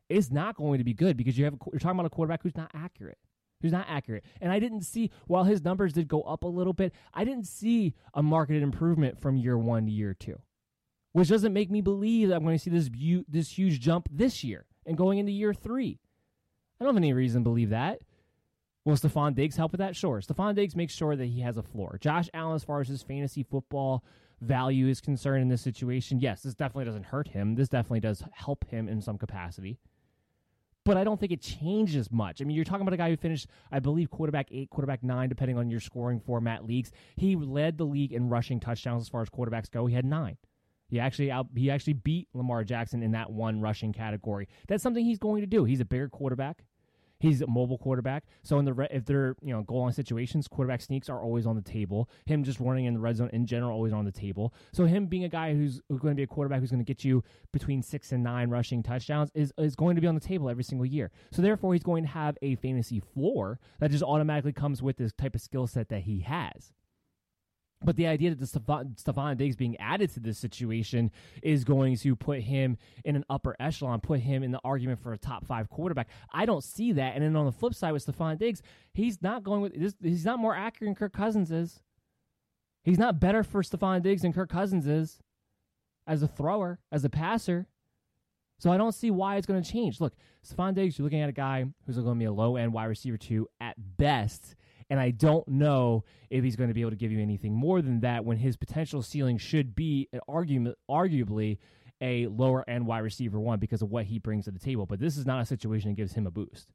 [0.08, 2.42] It's not going to be good because you have a, you're talking about a quarterback
[2.42, 3.18] who's not accurate
[3.62, 4.24] who's not accurate.
[4.40, 7.46] And I didn't see, while his numbers did go up a little bit, I didn't
[7.46, 10.40] see a marketed improvement from year one to year two,
[11.12, 12.90] which doesn't make me believe that I'm going to see this,
[13.28, 16.00] this huge jump this year and going into year three.
[16.80, 18.00] I don't have any reason to believe that.
[18.84, 19.94] Will Stefon Diggs help with that?
[19.94, 20.20] Sure.
[20.20, 21.98] Stefon Diggs makes sure that he has a floor.
[22.00, 24.04] Josh Allen, as far as his fantasy football
[24.40, 27.54] value is concerned in this situation, yes, this definitely doesn't hurt him.
[27.54, 29.78] This definitely does help him in some capacity
[30.84, 32.40] but I don't think it changes much.
[32.40, 35.28] I mean, you're talking about a guy who finished, I believe, quarterback eight, quarterback nine,
[35.28, 36.90] depending on your scoring format leagues.
[37.16, 39.86] He led the league in rushing touchdowns as far as quarterbacks go.
[39.86, 40.36] He had nine.
[40.88, 44.48] He actually out, he actually beat Lamar Jackson in that one rushing category.
[44.68, 45.64] That's something he's going to do.
[45.64, 46.64] He's a bigger quarterback.
[47.22, 48.24] He's a mobile quarterback.
[48.42, 51.46] So in the re- if they're you know goal line situations, quarterback sneaks are always
[51.46, 52.10] on the table.
[52.26, 54.52] Him just running in the red zone in general always on the table.
[54.72, 56.84] So him being a guy who's, who's going to be a quarterback who's going to
[56.84, 60.20] get you between six and nine rushing touchdowns is is going to be on the
[60.20, 61.12] table every single year.
[61.30, 65.12] So therefore, he's going to have a fantasy floor that just automatically comes with this
[65.12, 66.72] type of skill set that he has.
[67.84, 71.10] But the idea that the Stefon Diggs being added to this situation
[71.42, 75.12] is going to put him in an upper echelon, put him in the argument for
[75.12, 76.08] a top five quarterback.
[76.32, 77.14] I don't see that.
[77.14, 78.62] And then on the flip side with Stefon Diggs,
[78.92, 79.94] he's not going with this.
[80.02, 81.82] He's not more accurate than Kirk Cousins is.
[82.84, 85.20] He's not better for Stefon Diggs than Kirk Cousins is
[86.06, 87.68] as a thrower, as a passer.
[88.58, 90.00] So I don't see why it's going to change.
[90.00, 90.14] Look,
[90.46, 92.84] Stefon Diggs, you're looking at a guy who's going to be a low end wide
[92.86, 94.54] receiver two at best
[94.90, 97.82] and I don't know if he's going to be able to give you anything more
[97.82, 101.58] than that when his potential ceiling should be uh, argument, arguably
[102.00, 104.86] a lower end wide receiver one because of what he brings to the table.
[104.86, 106.68] But this is not a situation that gives him a boost.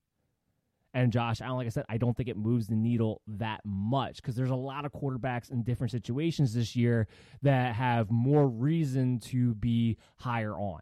[0.93, 4.15] And Josh Allen, like I said, I don't think it moves the needle that much
[4.17, 7.07] because there's a lot of quarterbacks in different situations this year
[7.43, 10.81] that have more reason to be higher on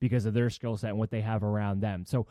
[0.00, 2.04] because of their skill set and what they have around them.
[2.06, 2.26] So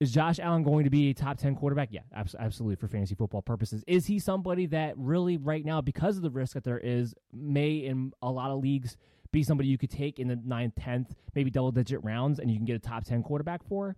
[0.00, 1.88] is Josh Allen going to be a top 10 quarterback?
[1.92, 2.00] Yeah,
[2.38, 3.84] absolutely for fantasy football purposes.
[3.86, 7.72] Is he somebody that really right now, because of the risk that there is, may
[7.74, 8.96] in a lot of leagues
[9.30, 12.56] be somebody you could take in the ninth, tenth, maybe double digit rounds, and you
[12.56, 13.94] can get a top ten quarterback for,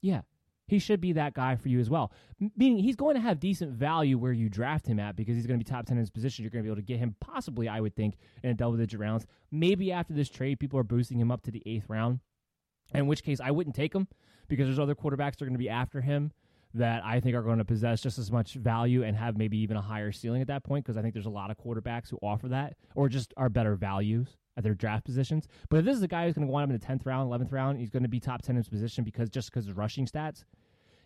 [0.00, 0.22] yeah,
[0.66, 2.12] he should be that guy for you as well.
[2.56, 5.60] Meaning he's going to have decent value where you draft him at because he's going
[5.60, 6.42] to be top 10 in his position.
[6.42, 8.78] You're going to be able to get him possibly, I would think, in a double
[8.78, 9.26] digit rounds.
[9.50, 12.20] Maybe after this trade, people are boosting him up to the eighth round,
[12.94, 14.08] in which case I wouldn't take him
[14.52, 16.30] because there's other quarterbacks that are going to be after him
[16.74, 19.78] that I think are going to possess just as much value and have maybe even
[19.78, 22.18] a higher ceiling at that point because I think there's a lot of quarterbacks who
[22.22, 25.48] offer that or just are better values at their draft positions.
[25.70, 27.30] But if this is a guy who's going to go on in the 10th round,
[27.30, 29.78] 11th round, he's going to be top 10 in his position because just because of
[29.78, 30.44] rushing stats,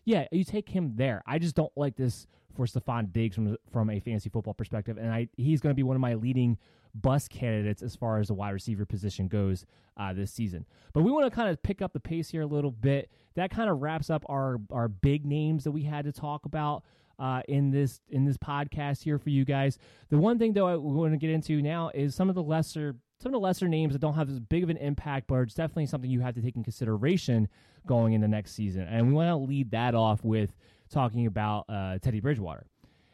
[0.07, 1.21] yeah, you take him there.
[1.27, 5.11] I just don't like this for Stefon Diggs from from a fantasy football perspective, and
[5.11, 6.57] I he's going to be one of my leading
[6.95, 9.65] bus candidates as far as the wide receiver position goes
[9.97, 10.65] uh, this season.
[10.93, 13.11] But we want to kind of pick up the pace here a little bit.
[13.35, 16.83] That kind of wraps up our our big names that we had to talk about.
[17.19, 19.79] Uh, in this in this podcast here for you guys,
[20.09, 22.95] the one thing though I want to get into now is some of the lesser
[23.19, 25.53] some of the lesser names that don't have as big of an impact, but it's
[25.53, 27.47] definitely something you have to take in consideration
[27.85, 28.83] going into the next season.
[28.83, 30.55] And we want to lead that off with
[30.89, 32.67] talking about uh, Teddy Bridgewater.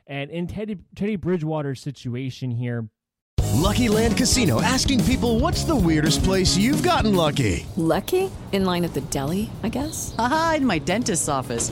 [0.06, 2.90] And in Teddy Teddy Bridgewater's situation here,
[3.54, 7.66] Lucky Land Casino asking people what's the weirdest place you've gotten lucky?
[7.78, 8.30] Lucky?
[8.52, 10.14] In line at the deli, I guess?
[10.18, 11.72] Aha, in my dentist's office.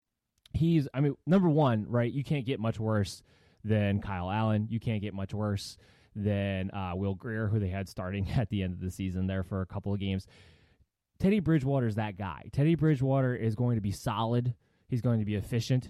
[0.61, 2.11] he's I mean number one, right?
[2.11, 3.23] You can't get much worse
[3.63, 4.67] than Kyle Allen.
[4.69, 5.77] You can't get much worse
[6.15, 9.43] than uh, Will Grier, who they had starting at the end of the season there
[9.43, 10.27] for a couple of games.
[11.19, 12.45] Teddy Bridgewater is that guy.
[12.51, 14.55] Teddy Bridgewater is going to be solid.
[14.87, 15.89] He's going to be efficient.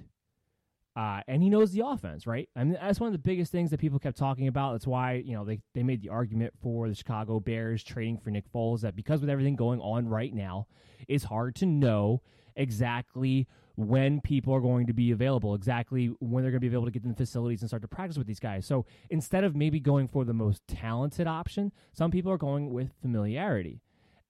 [0.93, 2.49] Uh, and he knows the offense, right?
[2.53, 4.73] I mean, that's one of the biggest things that people kept talking about.
[4.73, 8.29] That's why, you know, they, they made the argument for the Chicago Bears trading for
[8.29, 10.67] Nick Foles that because with everything going on right now,
[11.07, 12.21] it's hard to know
[12.57, 13.47] exactly
[13.87, 16.91] when people are going to be available, exactly when they're going to be able to
[16.91, 18.65] get in the facilities and start to practice with these guys.
[18.65, 22.91] So instead of maybe going for the most talented option, some people are going with
[23.01, 23.81] familiarity.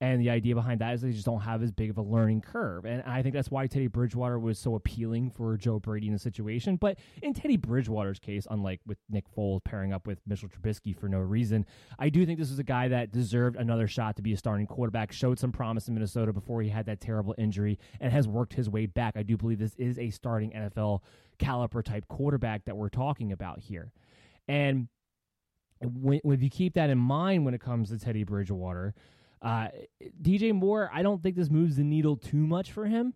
[0.02, 2.40] And the idea behind that is they just don't have as big of a learning
[2.40, 2.84] curve.
[2.84, 6.18] And I think that's why Teddy Bridgewater was so appealing for Joe Brady in the
[6.18, 6.74] situation.
[6.74, 11.08] But in Teddy Bridgewater's case, unlike with Nick Foles pairing up with Mitchell Trubisky for
[11.08, 11.64] no reason,
[12.00, 14.66] I do think this was a guy that deserved another shot to be a starting
[14.66, 18.54] quarterback, showed some promise in Minnesota before he had that terrible injury, and has worked
[18.54, 19.16] his way back.
[19.16, 21.02] I do believe this is a starting NFL
[21.38, 23.92] caliber type quarterback that we're talking about here.
[24.48, 24.88] And
[25.80, 28.94] when, if you keep that in mind when it comes to Teddy Bridgewater,
[29.42, 29.68] uh,
[30.20, 33.14] DJ Moore, I don't think this moves the needle too much for him.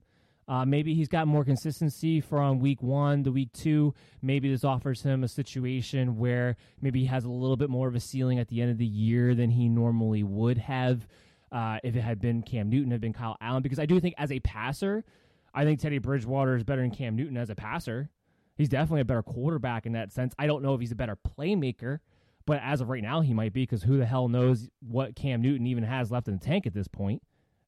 [0.49, 3.95] Uh, maybe he's got more consistency from week one to week two.
[4.22, 7.97] Maybe this offers him a situation where maybe he has a little bit more of
[7.97, 11.07] a ceiling at the end of the year than he normally would have
[11.51, 13.62] uh, if it had been Cam Newton, had been Kyle Allen.
[13.62, 15.05] Because I do think as a passer,
[15.53, 18.11] I think Teddy Bridgewater is better than Cam Newton as a passer.
[18.57, 20.33] He's definitely a better quarterback in that sense.
[20.39, 21.99] I don't know if he's a better playmaker.
[22.47, 25.42] But as of right now, he might be because who the hell knows what Cam
[25.42, 27.22] Newton even has left in the tank at this point.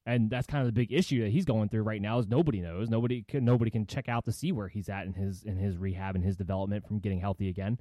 [0.05, 2.61] And that's kind of the big issue that he's going through right now is nobody
[2.61, 2.89] knows.
[2.89, 5.77] Nobody can nobody can check out to see where he's at in his in his
[5.77, 7.79] rehab and his development from getting healthy again.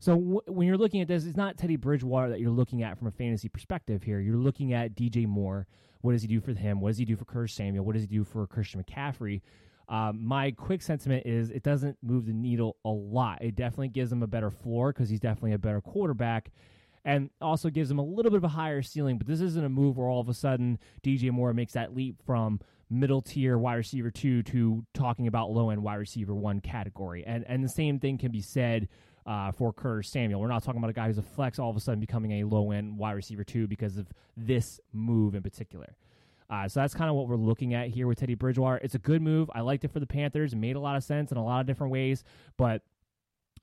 [0.00, 2.98] So w- when you're looking at this, it's not Teddy Bridgewater that you're looking at
[2.98, 4.18] from a fantasy perspective here.
[4.20, 5.66] You're looking at DJ Moore.
[6.00, 6.80] What does he do for him?
[6.80, 7.84] What does he do for Curtis Samuel?
[7.84, 9.42] What does he do for Christian McCaffrey?
[9.88, 13.42] Um, my quick sentiment is it doesn't move the needle a lot.
[13.42, 16.50] It definitely gives him a better floor because he's definitely a better quarterback
[17.04, 19.16] and also gives him a little bit of a higher ceiling.
[19.16, 22.16] But this isn't a move where all of a sudden DJ Moore makes that leap
[22.26, 22.60] from
[22.90, 27.24] middle tier wide receiver two to talking about low end wide receiver one category.
[27.26, 28.88] And and the same thing can be said
[29.26, 30.40] uh, for Curtis Samuel.
[30.40, 32.44] We're not talking about a guy who's a flex all of a sudden becoming a
[32.44, 35.96] low end wide receiver two because of this move in particular.
[36.50, 38.78] Uh, so that's kind of what we're looking at here with Teddy Bridgewater.
[38.82, 39.50] It's a good move.
[39.54, 40.52] I liked it for the Panthers.
[40.52, 42.24] It made a lot of sense in a lot of different ways,
[42.56, 42.82] but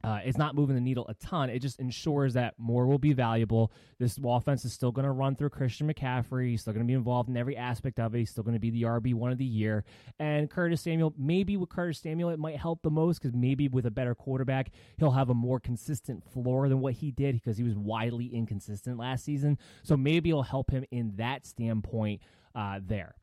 [0.03, 1.49] Uh, it's not moving the needle a ton.
[1.49, 3.71] It just ensures that more will be valuable.
[3.97, 6.49] This offense is still going to run through Christian McCaffrey.
[6.49, 8.19] He's still going to be involved in every aspect of it.
[8.19, 9.83] He's still going to be the RB one of the year.
[10.19, 13.87] And Curtis Samuel, maybe with Curtis Samuel, it might help the most because maybe with
[13.87, 17.63] a better quarterback, he'll have a more consistent floor than what he did because he
[17.63, 19.57] was widely inconsistent last season.
[19.81, 22.21] So maybe it'll help him in that standpoint
[22.55, 23.15] uh, there.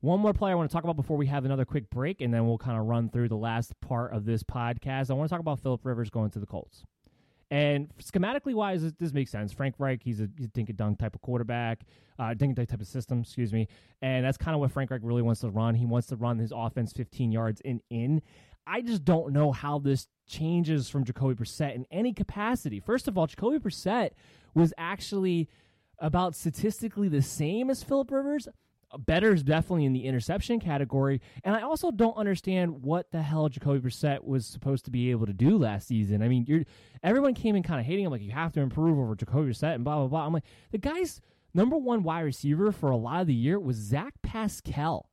[0.00, 2.32] One more player I want to talk about before we have another quick break, and
[2.32, 5.10] then we'll kind of run through the last part of this podcast.
[5.10, 6.84] I want to talk about Philip Rivers going to the Colts.
[7.50, 9.52] And schematically wise, this, this makes sense.
[9.52, 11.80] Frank Reich, he's a, he's a dink and dunk type of quarterback,
[12.18, 13.66] uh, dink and dunk type of system, excuse me.
[14.02, 15.74] And that's kind of what Frank Reich really wants to run.
[15.74, 18.22] He wants to run his offense 15 yards and in.
[18.66, 22.80] I just don't know how this changes from Jacoby Brissett in any capacity.
[22.80, 24.10] First of all, Jacoby Brissett
[24.54, 25.48] was actually
[26.00, 28.48] about statistically the same as Philip Rivers
[28.96, 31.20] better is definitely in the interception category.
[31.44, 35.26] And I also don't understand what the hell Jacoby Brissett was supposed to be able
[35.26, 36.22] to do last season.
[36.22, 36.64] I mean,
[37.02, 39.74] everyone came in kind of hating him, like you have to improve over Jacoby Brissett
[39.74, 40.26] and blah blah blah.
[40.26, 41.20] I'm like, the guy's
[41.52, 45.10] number one wide receiver for a lot of the year was Zach Pascal.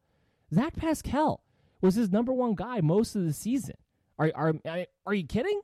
[0.54, 1.44] Zach Pascal
[1.82, 3.76] was his number one guy most of the season.
[4.18, 4.54] Are are
[5.06, 5.60] are you kidding?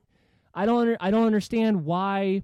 [0.54, 2.42] I don't I don't understand why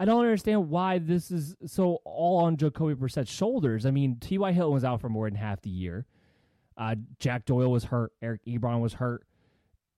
[0.00, 3.86] I don't understand why this is so all on Jacoby Brissett's shoulders.
[3.86, 4.52] I mean, T.Y.
[4.52, 6.06] Hilton was out for more than half the year.
[6.76, 8.12] Uh, Jack Doyle was hurt.
[8.20, 9.26] Eric Ebron was hurt.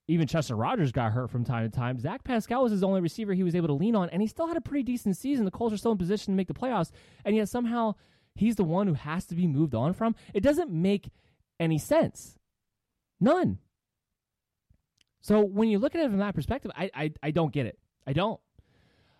[0.09, 1.99] Even Chester Rogers got hurt from time to time.
[1.99, 4.47] Zach Pascal was his only receiver he was able to lean on, and he still
[4.47, 5.45] had a pretty decent season.
[5.45, 6.91] The Colts are still in position to make the playoffs,
[7.25, 7.95] and yet somehow
[8.35, 10.15] he's the one who has to be moved on from.
[10.33, 11.11] It doesn't make
[11.59, 12.39] any sense.
[13.19, 13.59] None.
[15.23, 17.79] So when you look at it from that perspective, I, I, I don't get it.
[18.07, 18.39] I don't.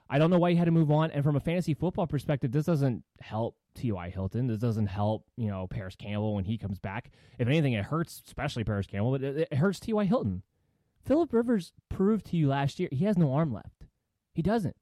[0.09, 1.11] I don't know why you had to move on.
[1.11, 4.11] And from a fantasy football perspective, this doesn't help T.Y.
[4.11, 4.47] Hilton.
[4.47, 7.11] This doesn't help, you know, Parris Campbell when he comes back.
[7.39, 10.05] If anything, it hurts, especially Parris Campbell, but it, it hurts T.Y.
[10.05, 10.43] Hilton.
[11.05, 13.87] Philip Rivers proved to you last year he has no arm left.
[14.33, 14.77] He doesn't.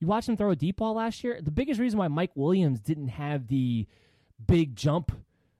[0.00, 1.40] You watched him throw a deep ball last year.
[1.40, 3.86] The biggest reason why Mike Williams didn't have the
[4.44, 5.12] big jump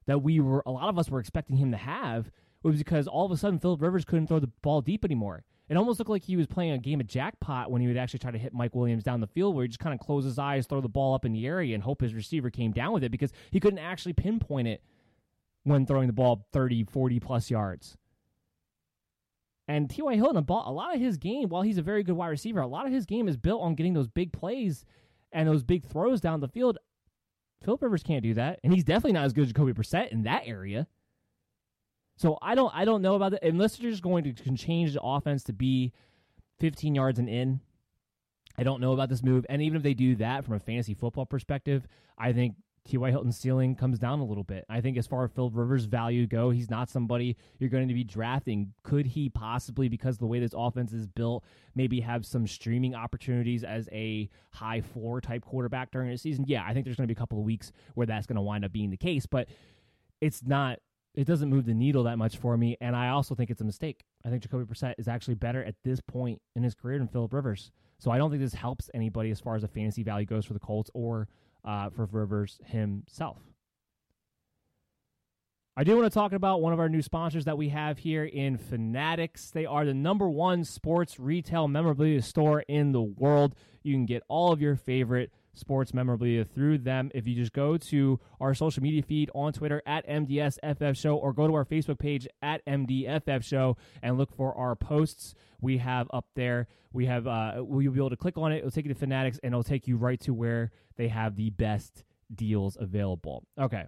[0.07, 2.31] that we were, a lot of us were expecting him to have,
[2.63, 5.45] was because all of a sudden Philip Rivers couldn't throw the ball deep anymore.
[5.69, 8.19] It almost looked like he was playing a game of jackpot when he would actually
[8.19, 10.39] try to hit Mike Williams down the field, where he just kind of close his
[10.39, 13.03] eyes, throw the ball up in the area, and hope his receiver came down with
[13.03, 14.83] it because he couldn't actually pinpoint it
[15.63, 17.97] when throwing the ball 30, 40 plus yards.
[19.67, 20.17] And T.Y.
[20.17, 22.87] Hilton, a lot of his game, while he's a very good wide receiver, a lot
[22.87, 24.85] of his game is built on getting those big plays
[25.33, 26.77] and those big throws down the field.
[27.65, 30.25] Philip Rivers can't do that, and he's definitely not as good as Jacoby Brissett in
[30.25, 30.87] that area.
[32.17, 35.03] So I don't I don't know about that unless they're just going to change the
[35.03, 35.93] offense to be
[36.61, 37.61] 15 yards and in.
[38.57, 40.95] I don't know about this move, and even if they do that from a fantasy
[40.95, 42.55] football perspective, I think
[42.85, 43.11] T.Y.
[43.11, 44.67] Hilton's ceiling comes down a little bit.
[44.69, 47.95] I think as far as Phil Rivers' value go, he's not somebody you're going to
[47.95, 48.75] be drafting.
[48.83, 51.45] Could he possibly, because the way this offense is built,
[51.75, 56.45] maybe have some streaming opportunities as a high floor type quarterback during the season?
[56.47, 58.43] Yeah, I think there's going to be a couple of weeks where that's going to
[58.43, 59.49] wind up being the case, but
[60.21, 60.79] it's not
[61.15, 62.77] it doesn't move the needle that much for me.
[62.81, 64.05] And I also think it's a mistake.
[64.25, 67.33] I think Jacoby Brissett is actually better at this point in his career than Philip
[67.33, 67.71] Rivers.
[67.99, 70.55] So I don't think this helps anybody as far as a fantasy value goes for
[70.55, 71.29] the Colts or
[71.65, 73.39] uh, for Rivers himself.
[75.77, 78.25] I do want to talk about one of our new sponsors that we have here
[78.25, 79.51] in Fanatics.
[79.51, 83.57] They are the number one sports retail memorabilia store in the world.
[83.83, 87.11] You can get all of your favorite sports memorabilia through them.
[87.15, 91.33] If you just go to our social media feed on Twitter at MDSFF Show or
[91.33, 96.09] go to our Facebook page at MDFF Show and look for our posts we have
[96.13, 96.69] up there.
[96.93, 98.59] We have, uh, will you be able to click on it?
[98.59, 101.51] It'll take you to Fanatics and it'll take you right to where they have the
[101.51, 103.45] best deals available.
[103.59, 103.85] Okay.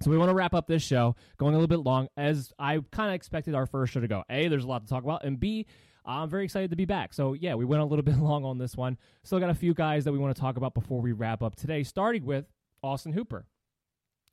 [0.00, 2.80] So we want to wrap up this show, going a little bit long, as I
[2.90, 4.24] kind of expected our first show to go.
[4.28, 5.66] A, there's a lot to talk about, and B,
[6.04, 7.14] I'm very excited to be back.
[7.14, 8.98] So yeah, we went a little bit long on this one.
[9.22, 11.54] Still got a few guys that we want to talk about before we wrap up
[11.56, 12.46] today, starting with
[12.82, 13.46] Austin Hooper.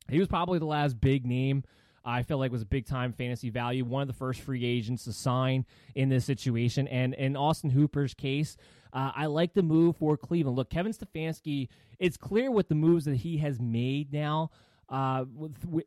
[0.08, 1.62] He was probably the last big name
[2.04, 3.84] I feel like was a big time fantasy value.
[3.84, 6.88] One of the first free agents to sign in this situation.
[6.88, 8.56] And in Austin Hooper's case,
[8.92, 10.56] uh, I like the move for Cleveland.
[10.56, 14.50] Look, Kevin Stefanski, it's clear with the moves that he has made now
[14.92, 15.24] uh,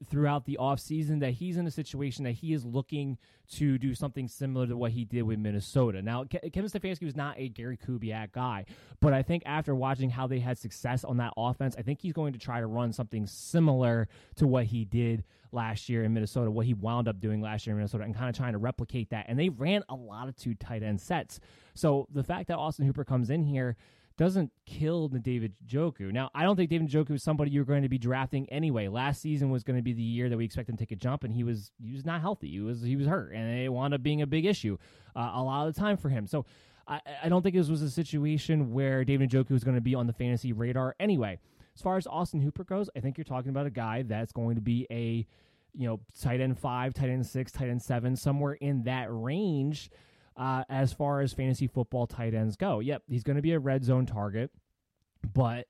[0.09, 3.19] throughout the offseason that he's in a situation that he is looking
[3.51, 6.01] to do something similar to what he did with Minnesota.
[6.01, 8.65] Now, Ke- Kevin Stefanski was not a Gary Kubiak guy,
[9.01, 12.13] but I think after watching how they had success on that offense, I think he's
[12.13, 16.49] going to try to run something similar to what he did last year in Minnesota,
[16.49, 19.11] what he wound up doing last year in Minnesota, and kind of trying to replicate
[19.11, 19.25] that.
[19.27, 21.39] And they ran a lot of two tight end sets.
[21.75, 23.77] So the fact that Austin Hooper comes in here,
[24.17, 26.11] doesn't kill the David Njoku.
[26.11, 28.87] Now, I don't think David Njoku is somebody you're going to be drafting anyway.
[28.87, 30.95] Last season was going to be the year that we expect him to take a
[30.95, 32.49] jump, and he was he was not healthy.
[32.49, 34.77] He was he was hurt, and it wound up being a big issue
[35.15, 36.27] uh, a lot of the time for him.
[36.27, 36.45] So
[36.87, 39.95] I, I don't think this was a situation where David Njoku was going to be
[39.95, 41.39] on the fantasy radar anyway.
[41.75, 44.55] As far as Austin Hooper goes, I think you're talking about a guy that's going
[44.55, 45.25] to be a
[45.73, 49.89] you know tight end five, tight end six, tight end seven, somewhere in that range.
[50.37, 53.59] Uh, as far as fantasy football tight ends go, yep, he's going to be a
[53.59, 54.51] red zone target,
[55.33, 55.67] but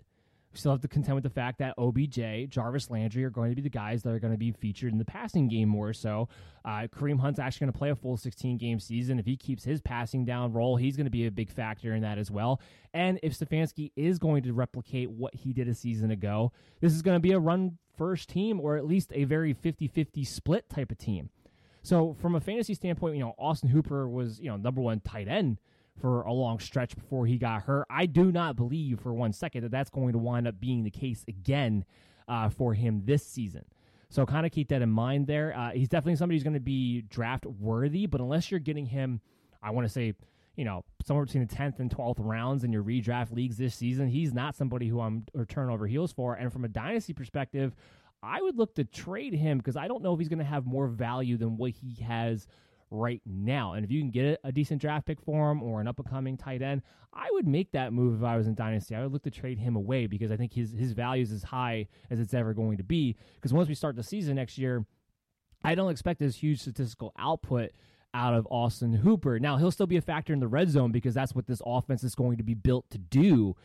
[0.55, 3.57] we still have to contend with the fact that OBJ, Jarvis Landry are going to
[3.57, 6.29] be the guys that are going to be featured in the passing game more so.
[6.63, 9.19] Uh, Kareem Hunt's actually going to play a full 16 game season.
[9.19, 12.03] If he keeps his passing down role, he's going to be a big factor in
[12.03, 12.61] that as well.
[12.93, 17.01] And if Stefanski is going to replicate what he did a season ago, this is
[17.01, 20.69] going to be a run first team or at least a very 50 50 split
[20.69, 21.29] type of team.
[21.85, 25.27] So, from a fantasy standpoint, you know, Austin Hooper was, you know, number one tight
[25.27, 25.59] end
[26.01, 27.85] for a long stretch before he got hurt.
[27.91, 30.89] I do not believe for one second that that's going to wind up being the
[30.89, 31.85] case again
[32.27, 33.65] uh, for him this season.
[34.09, 35.55] So kind of keep that in mind there.
[35.55, 39.21] Uh, he's definitely somebody who's going to be draft worthy, but unless you're getting him,
[39.61, 40.15] I want to say,
[40.55, 44.07] you know, somewhere between the 10th and 12th rounds in your redraft leagues this season,
[44.07, 46.33] he's not somebody who I'm or turn over heels for.
[46.33, 47.75] And from a dynasty perspective,
[48.25, 50.65] I would look to trade him because I don't know if he's going to have
[50.65, 52.47] more value than what he has
[52.91, 53.73] right now.
[53.73, 56.09] And if you can get a decent draft pick for him or an up and
[56.09, 56.81] coming tight end,
[57.13, 58.95] I would make that move if I was in Dynasty.
[58.95, 61.43] I would look to trade him away because I think his, his value is as
[61.43, 63.15] high as it's ever going to be.
[63.35, 64.85] Because once we start the season next year,
[65.63, 67.71] I don't expect this huge statistical output
[68.13, 69.39] out of Austin Hooper.
[69.39, 72.03] Now, he'll still be a factor in the red zone because that's what this offense
[72.03, 73.55] is going to be built to do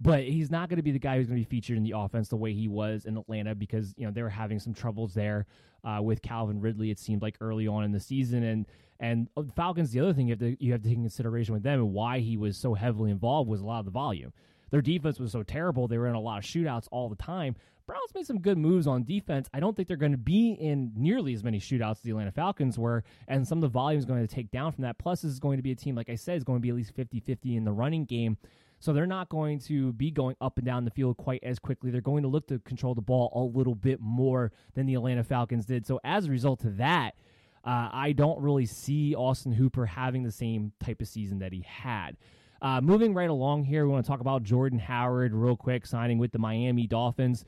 [0.00, 1.92] but he's not going to be the guy who's going to be featured in the
[1.94, 5.12] offense the way he was in Atlanta because you know they were having some troubles
[5.12, 5.46] there
[5.84, 6.90] uh, with Calvin Ridley.
[6.90, 8.66] It seemed like early on in the season, and
[8.98, 9.90] and Falcons.
[9.90, 11.92] The other thing you have to you have to take in consideration with them and
[11.92, 14.32] why he was so heavily involved was a lot of the volume.
[14.70, 17.56] Their defense was so terrible; they were in a lot of shootouts all the time.
[17.86, 19.48] Browns made some good moves on defense.
[19.52, 22.30] I don't think they're going to be in nearly as many shootouts as the Atlanta
[22.30, 24.96] Falcons were, and some of the volume is going to take down from that.
[24.96, 26.68] Plus, this is going to be a team, like I said, is going to be
[26.68, 28.38] at least 50 50 in the running game.
[28.80, 31.90] So they're not going to be going up and down the field quite as quickly.
[31.90, 35.22] They're going to look to control the ball a little bit more than the Atlanta
[35.22, 35.86] Falcons did.
[35.86, 37.14] So as a result of that,
[37.62, 41.60] uh, I don't really see Austin Hooper having the same type of season that he
[41.68, 42.16] had.
[42.62, 46.18] Uh, moving right along here, we want to talk about Jordan Howard real quick, signing
[46.18, 47.44] with the Miami Dolphins.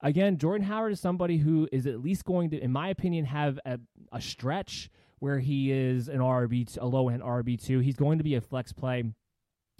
[0.00, 3.58] Again, Jordan Howard is somebody who is at least going to, in my opinion, have
[3.66, 3.78] a,
[4.12, 7.80] a stretch where he is an RB, a low end RB two.
[7.80, 9.04] He's going to be a flex play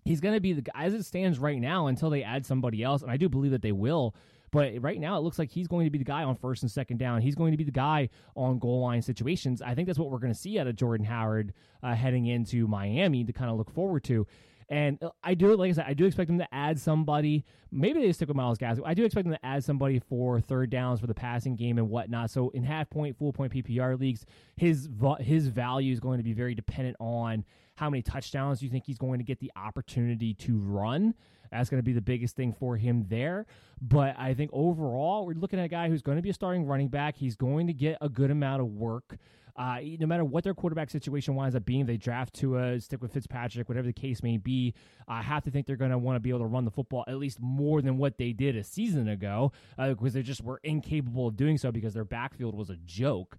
[0.05, 2.83] he's going to be the guy as it stands right now until they add somebody
[2.83, 3.03] else.
[3.03, 4.15] And I do believe that they will.
[4.53, 6.71] But right now, it looks like he's going to be the guy on first and
[6.71, 7.21] second down.
[7.21, 9.61] He's going to be the guy on goal line situations.
[9.61, 11.53] I think that's what we're going to see out of Jordan Howard
[11.83, 14.29] uh, heading into Miami to kind of look forward to.
[14.69, 17.45] And I do, like I said, I do expect them to add somebody.
[17.71, 18.83] Maybe they stick with Myles Gaskin.
[18.85, 21.91] I do expect them to add somebody for third downs for the passing game and
[21.91, 22.31] whatnot.
[22.31, 24.25] So in half point, full point PPR leagues,
[24.57, 24.89] his
[25.21, 27.45] his value is going to be very dependent on
[27.77, 31.15] how many touchdowns do you think he's going to get the opportunity to run.
[31.51, 33.47] That's going to be the biggest thing for him there.
[33.81, 36.65] But I think overall, we're looking at a guy who's going to be a starting
[36.65, 37.17] running back.
[37.17, 39.17] He's going to get a good amount of work.
[39.57, 43.13] Uh, no matter what their quarterback situation winds up being, they draft Tua, stick with
[43.13, 44.75] Fitzpatrick, whatever the case may be.
[45.07, 47.05] I have to think they're going to want to be able to run the football
[47.07, 50.61] at least more than what they did a season ago uh, because they just were
[50.65, 53.39] incapable of doing so because their backfield was a joke.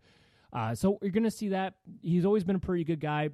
[0.53, 1.73] Uh, so you're going to see that.
[2.01, 3.29] He's always been a pretty good guy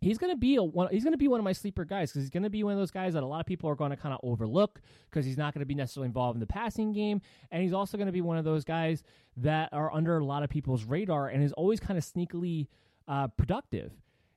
[0.00, 2.30] he's to be a one, he's to be one of my sleeper guys because he's
[2.42, 4.14] to be one of those guys that a lot of people are going to kind
[4.14, 4.80] of overlook
[5.10, 7.20] because he's not going to be necessarily involved in the passing game
[7.50, 9.02] and he's also going to be one of those guys
[9.36, 12.68] that are under a lot of people's radar and is always kind of sneakily
[13.06, 13.92] uh, productive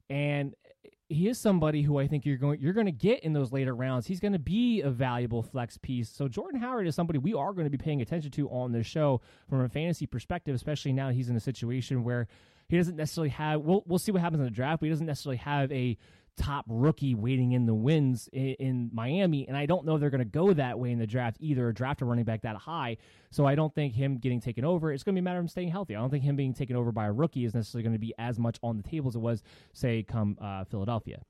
[0.10, 0.56] and
[1.12, 3.76] he is somebody who I think you're going you're going to get in those later
[3.76, 4.08] rounds.
[4.08, 6.10] He's going to be a valuable flex piece.
[6.10, 8.88] So Jordan Howard is somebody we are going to be paying attention to on this
[8.88, 12.28] show from a fantasy perspective, especially now he's in a situation where
[12.72, 13.60] he doesn't necessarily have.
[13.62, 15.98] We'll we'll see what happens in the draft, but he doesn't necessarily have a
[16.38, 20.20] top rookie waiting in the wins in, in Miami, and I don't know they're going
[20.20, 22.96] to go that way in the draft either, or draft a running back that high.
[23.30, 24.94] So I don't think him getting taken over.
[24.94, 25.98] It's going to be a matter of him staying healthy.
[25.98, 28.14] I don't think him being taken over by a rookie is necessarily going to be
[28.18, 29.44] as much on the table as it was,
[29.74, 31.22] say, come uh, Philadelphia.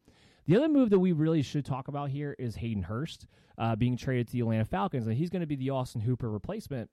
[0.46, 3.26] The other move that we really should talk about here is Hayden Hurst
[3.58, 6.30] uh, being traded to the Atlanta Falcons, and he's going to be the Austin Hooper
[6.30, 6.92] replacement.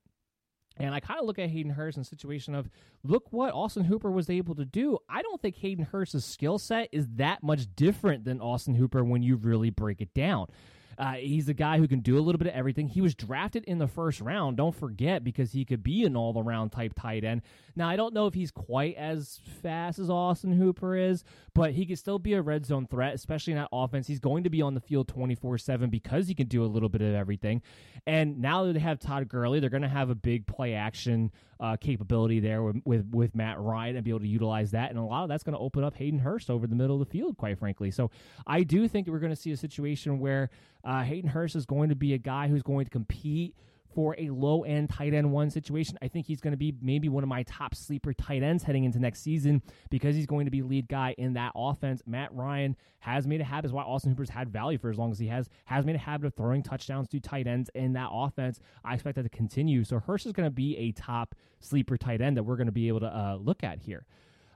[0.78, 2.68] And I kind of look at Hayden Hurst in the situation of
[3.02, 4.98] look what Austin Hooper was able to do.
[5.08, 9.22] I don't think Hayden Hurst's skill set is that much different than Austin Hooper when
[9.22, 10.46] you really break it down.
[10.98, 12.88] Uh, he's a guy who can do a little bit of everything.
[12.88, 16.36] He was drafted in the first round, don't forget, because he could be an all
[16.36, 17.42] around type tight end.
[17.76, 21.22] Now, I don't know if he's quite as fast as Austin Hooper is,
[21.54, 24.08] but he could still be a red zone threat, especially in that offense.
[24.08, 26.88] He's going to be on the field 24 7 because he can do a little
[26.88, 27.62] bit of everything.
[28.04, 31.30] And now that they have Todd Gurley, they're going to have a big play action
[31.60, 34.90] uh, capability there with, with, with Matt Ryan and be able to utilize that.
[34.90, 37.06] And a lot of that's going to open up Hayden Hurst over the middle of
[37.06, 37.90] the field, quite frankly.
[37.90, 38.10] So
[38.46, 40.50] I do think we're going to see a situation where
[40.84, 43.54] uh, Hayden Hurst is going to be a guy who's going to compete
[43.94, 45.98] for a low end tight end one situation.
[46.02, 48.84] I think he's going to be maybe one of my top sleeper tight ends heading
[48.84, 52.02] into next season because he's going to be lead guy in that offense.
[52.06, 55.10] Matt Ryan has made a habit, is why Austin Hooper's had value for as long
[55.10, 58.10] as he has, has made a habit of throwing touchdowns to tight ends in that
[58.12, 58.60] offense.
[58.84, 59.84] I expect that to continue.
[59.84, 62.72] So Hurst is going to be a top sleeper tight end that we're going to
[62.72, 64.06] be able to uh, look at here.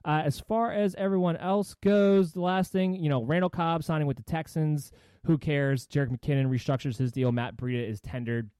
[0.05, 4.07] Uh, as far as everyone else goes, the last thing, you know, Randall Cobb signing
[4.07, 4.91] with the Texans.
[5.27, 5.87] Who cares?
[5.87, 7.31] Jerick McKinnon restructures his deal.
[7.31, 8.51] Matt Breida is tendered.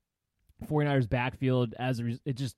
[0.66, 2.56] 49ers backfield as a, it just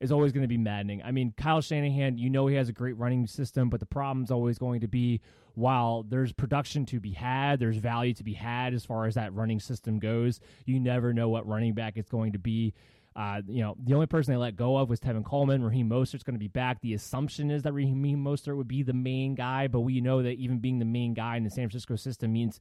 [0.00, 1.02] is always going to be maddening.
[1.04, 4.30] I mean, Kyle Shanahan, you know he has a great running system, but the problem's
[4.30, 5.20] always going to be
[5.54, 9.32] while there's production to be had, there's value to be had as far as that
[9.34, 10.40] running system goes.
[10.66, 12.74] You never know what running back it's going to be.
[13.16, 15.62] Uh, you know, the only person they let go of was Tevin Coleman.
[15.62, 16.80] Raheem Mostert's going to be back.
[16.80, 20.32] The assumption is that Raheem Mostert would be the main guy, but we know that
[20.32, 22.60] even being the main guy in the San Francisco system means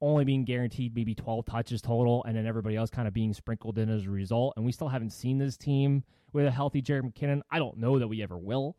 [0.00, 3.78] only being guaranteed maybe 12 touches total, and then everybody else kind of being sprinkled
[3.78, 4.54] in as a result.
[4.56, 6.02] And we still haven't seen this team
[6.32, 7.42] with a healthy Jerick McKinnon.
[7.50, 8.76] I don't know that we ever will.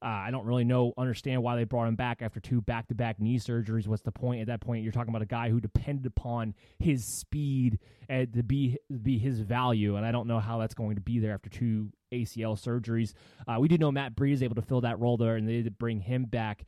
[0.00, 2.94] Uh, I don't really know, understand why they brought him back after two back to
[2.94, 3.86] back knee surgeries.
[3.86, 4.40] What's the point?
[4.40, 8.42] At that point, you're talking about a guy who depended upon his speed and to
[8.42, 11.50] be be his value, and I don't know how that's going to be there after
[11.50, 13.14] two ACL surgeries.
[13.46, 15.62] Uh, we did know Matt Breida is able to fill that role there, and they
[15.62, 16.64] did bring him back.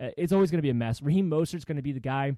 [0.00, 1.00] Uh, it's always going to be a mess.
[1.00, 2.36] Raheem Mostert's going to be the guy,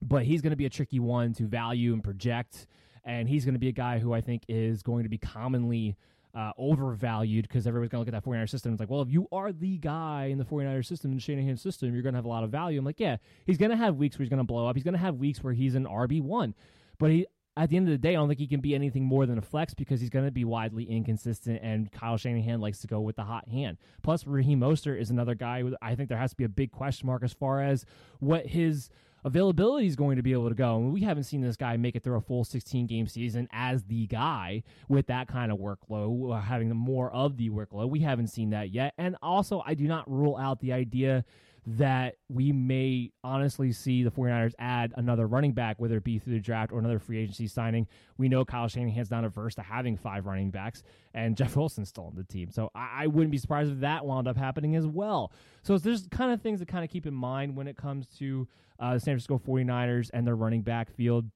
[0.00, 2.66] but he's going to be a tricky one to value and project,
[3.04, 5.96] and he's going to be a guy who I think is going to be commonly
[6.34, 8.72] uh, overvalued because everyone's going to look at that 49er system.
[8.72, 11.56] It's like, well, if you are the guy in the 49er system, in the Shanahan
[11.56, 12.78] system, you're going to have a lot of value.
[12.78, 14.76] I'm like, yeah, he's going to have weeks where he's going to blow up.
[14.76, 16.54] He's going to have weeks where he's an RB1.
[16.98, 17.26] But he,
[17.56, 19.36] at the end of the day, I don't think he can be anything more than
[19.36, 23.00] a flex because he's going to be widely inconsistent, and Kyle Shanahan likes to go
[23.00, 23.76] with the hot hand.
[24.02, 25.62] Plus, Raheem Mostert is another guy.
[25.82, 27.84] I think there has to be a big question mark as far as
[28.20, 28.88] what his
[29.24, 30.76] availability is going to be able to go.
[30.76, 33.84] And we haven't seen this guy make it through a full 16 game season as
[33.84, 37.90] the guy with that kind of workload, uh, having more of the workload.
[37.90, 38.94] We haven't seen that yet.
[38.98, 41.24] And also, I do not rule out the idea
[41.64, 46.34] that we may honestly see the 49ers add another running back, whether it be through
[46.34, 47.86] the draft or another free agency signing.
[48.18, 50.82] We know Kyle Shanahan's not averse to having five running backs,
[51.14, 52.50] and Jeff Wilson's still on the team.
[52.50, 55.32] So I, I wouldn't be surprised if that wound up happening as well.
[55.62, 58.48] So there's kind of things to kind of keep in mind when it comes to
[58.80, 61.30] uh, the San Francisco 49ers and their running back field.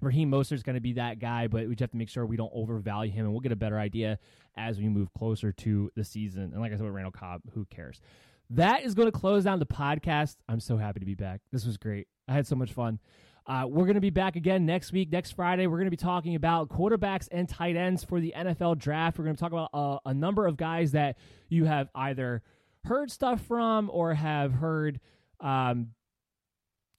[0.00, 2.36] Raheem Mostert's going to be that guy, but we just have to make sure we
[2.36, 4.18] don't overvalue him, and we'll get a better idea
[4.56, 6.44] as we move closer to the season.
[6.52, 8.00] And like I said with Randall Cobb, who cares?
[8.50, 10.36] That is going to close down the podcast.
[10.48, 11.40] I'm so happy to be back.
[11.52, 12.08] This was great.
[12.26, 12.98] I had so much fun.
[13.46, 15.66] Uh, we're going to be back again next week, next Friday.
[15.66, 19.18] We're going to be talking about quarterbacks and tight ends for the NFL draft.
[19.18, 21.16] We're going to talk about uh, a number of guys that
[21.48, 22.42] you have either
[22.84, 25.00] heard stuff from or have heard,
[25.40, 25.88] um,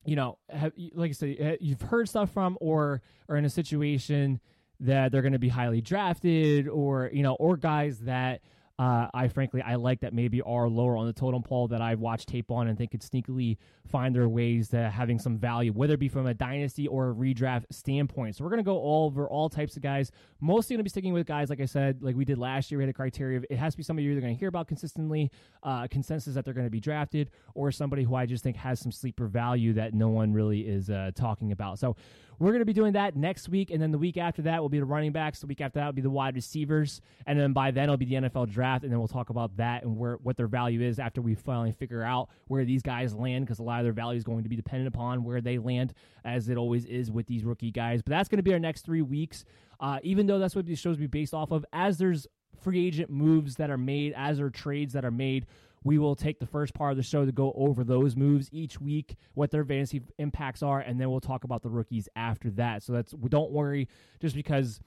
[0.06, 4.40] you know, have, like I said, you've heard stuff from or are in a situation
[4.80, 8.42] that they're going to be highly drafted or, you know, or guys that
[8.80, 12.00] uh, I frankly I like that maybe are lower on the totem pole that I've
[12.00, 15.96] watched tape on and think could sneakily find their ways to having some value, whether
[15.96, 18.38] it be from a dynasty or a redraft standpoint.
[18.38, 20.12] So we're gonna go all over all types of guys.
[20.40, 22.78] Mostly gonna be sticking with guys like I said, like we did last year.
[22.78, 23.40] We had a criteria.
[23.40, 25.30] Of, it has to be somebody you're gonna hear about consistently,
[25.62, 28.94] uh, consensus that they're gonna be drafted, or somebody who I just think has some
[28.94, 31.80] sleeper value that no one really is uh, talking about.
[31.80, 31.98] So
[32.40, 34.80] we're gonna be doing that next week, and then the week after that will be
[34.80, 35.40] the running backs.
[35.42, 38.06] The week after that will be the wide receivers, and then by then it'll be
[38.06, 41.00] the NFL draft and then we'll talk about that and where what their value is
[41.00, 44.18] after we finally figure out where these guys land, because a lot of their value
[44.18, 45.94] is going to be dependent upon where they land,
[46.24, 48.02] as it always is with these rookie guys.
[48.02, 49.46] But that's going to be our next three weeks.
[49.80, 52.28] Uh, even though that's what these shows be based off of, as there's
[52.62, 55.46] free agent moves that are made, as there are trades that are made,
[55.84, 58.80] we will take the first part of the show to go over those moves each
[58.82, 62.84] week, what their fantasy impacts are, and then we'll talk about the rookies after that.
[62.84, 63.88] So that's don't worry,
[64.20, 64.80] just because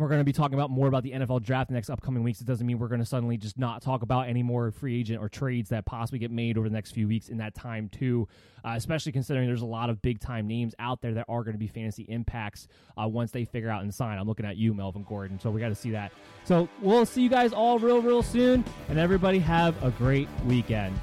[0.00, 2.40] we're going to be talking about more about the NFL draft the next upcoming weeks.
[2.40, 5.22] It doesn't mean we're going to suddenly just not talk about any more free agent
[5.22, 8.26] or trades that possibly get made over the next few weeks in that time too.
[8.64, 11.54] Uh, especially considering there's a lot of big time names out there that are going
[11.54, 12.68] to be fantasy impacts
[13.00, 14.18] uh, once they figure out and sign.
[14.18, 15.38] I'm looking at you, Melvin Gordon.
[15.38, 16.12] So we got to see that.
[16.44, 20.98] So we'll see you guys all real, real soon, and everybody have a great weekend.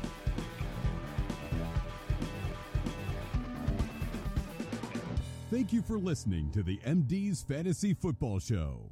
[5.50, 8.92] Thank you for listening to the MD's Fantasy Football Show.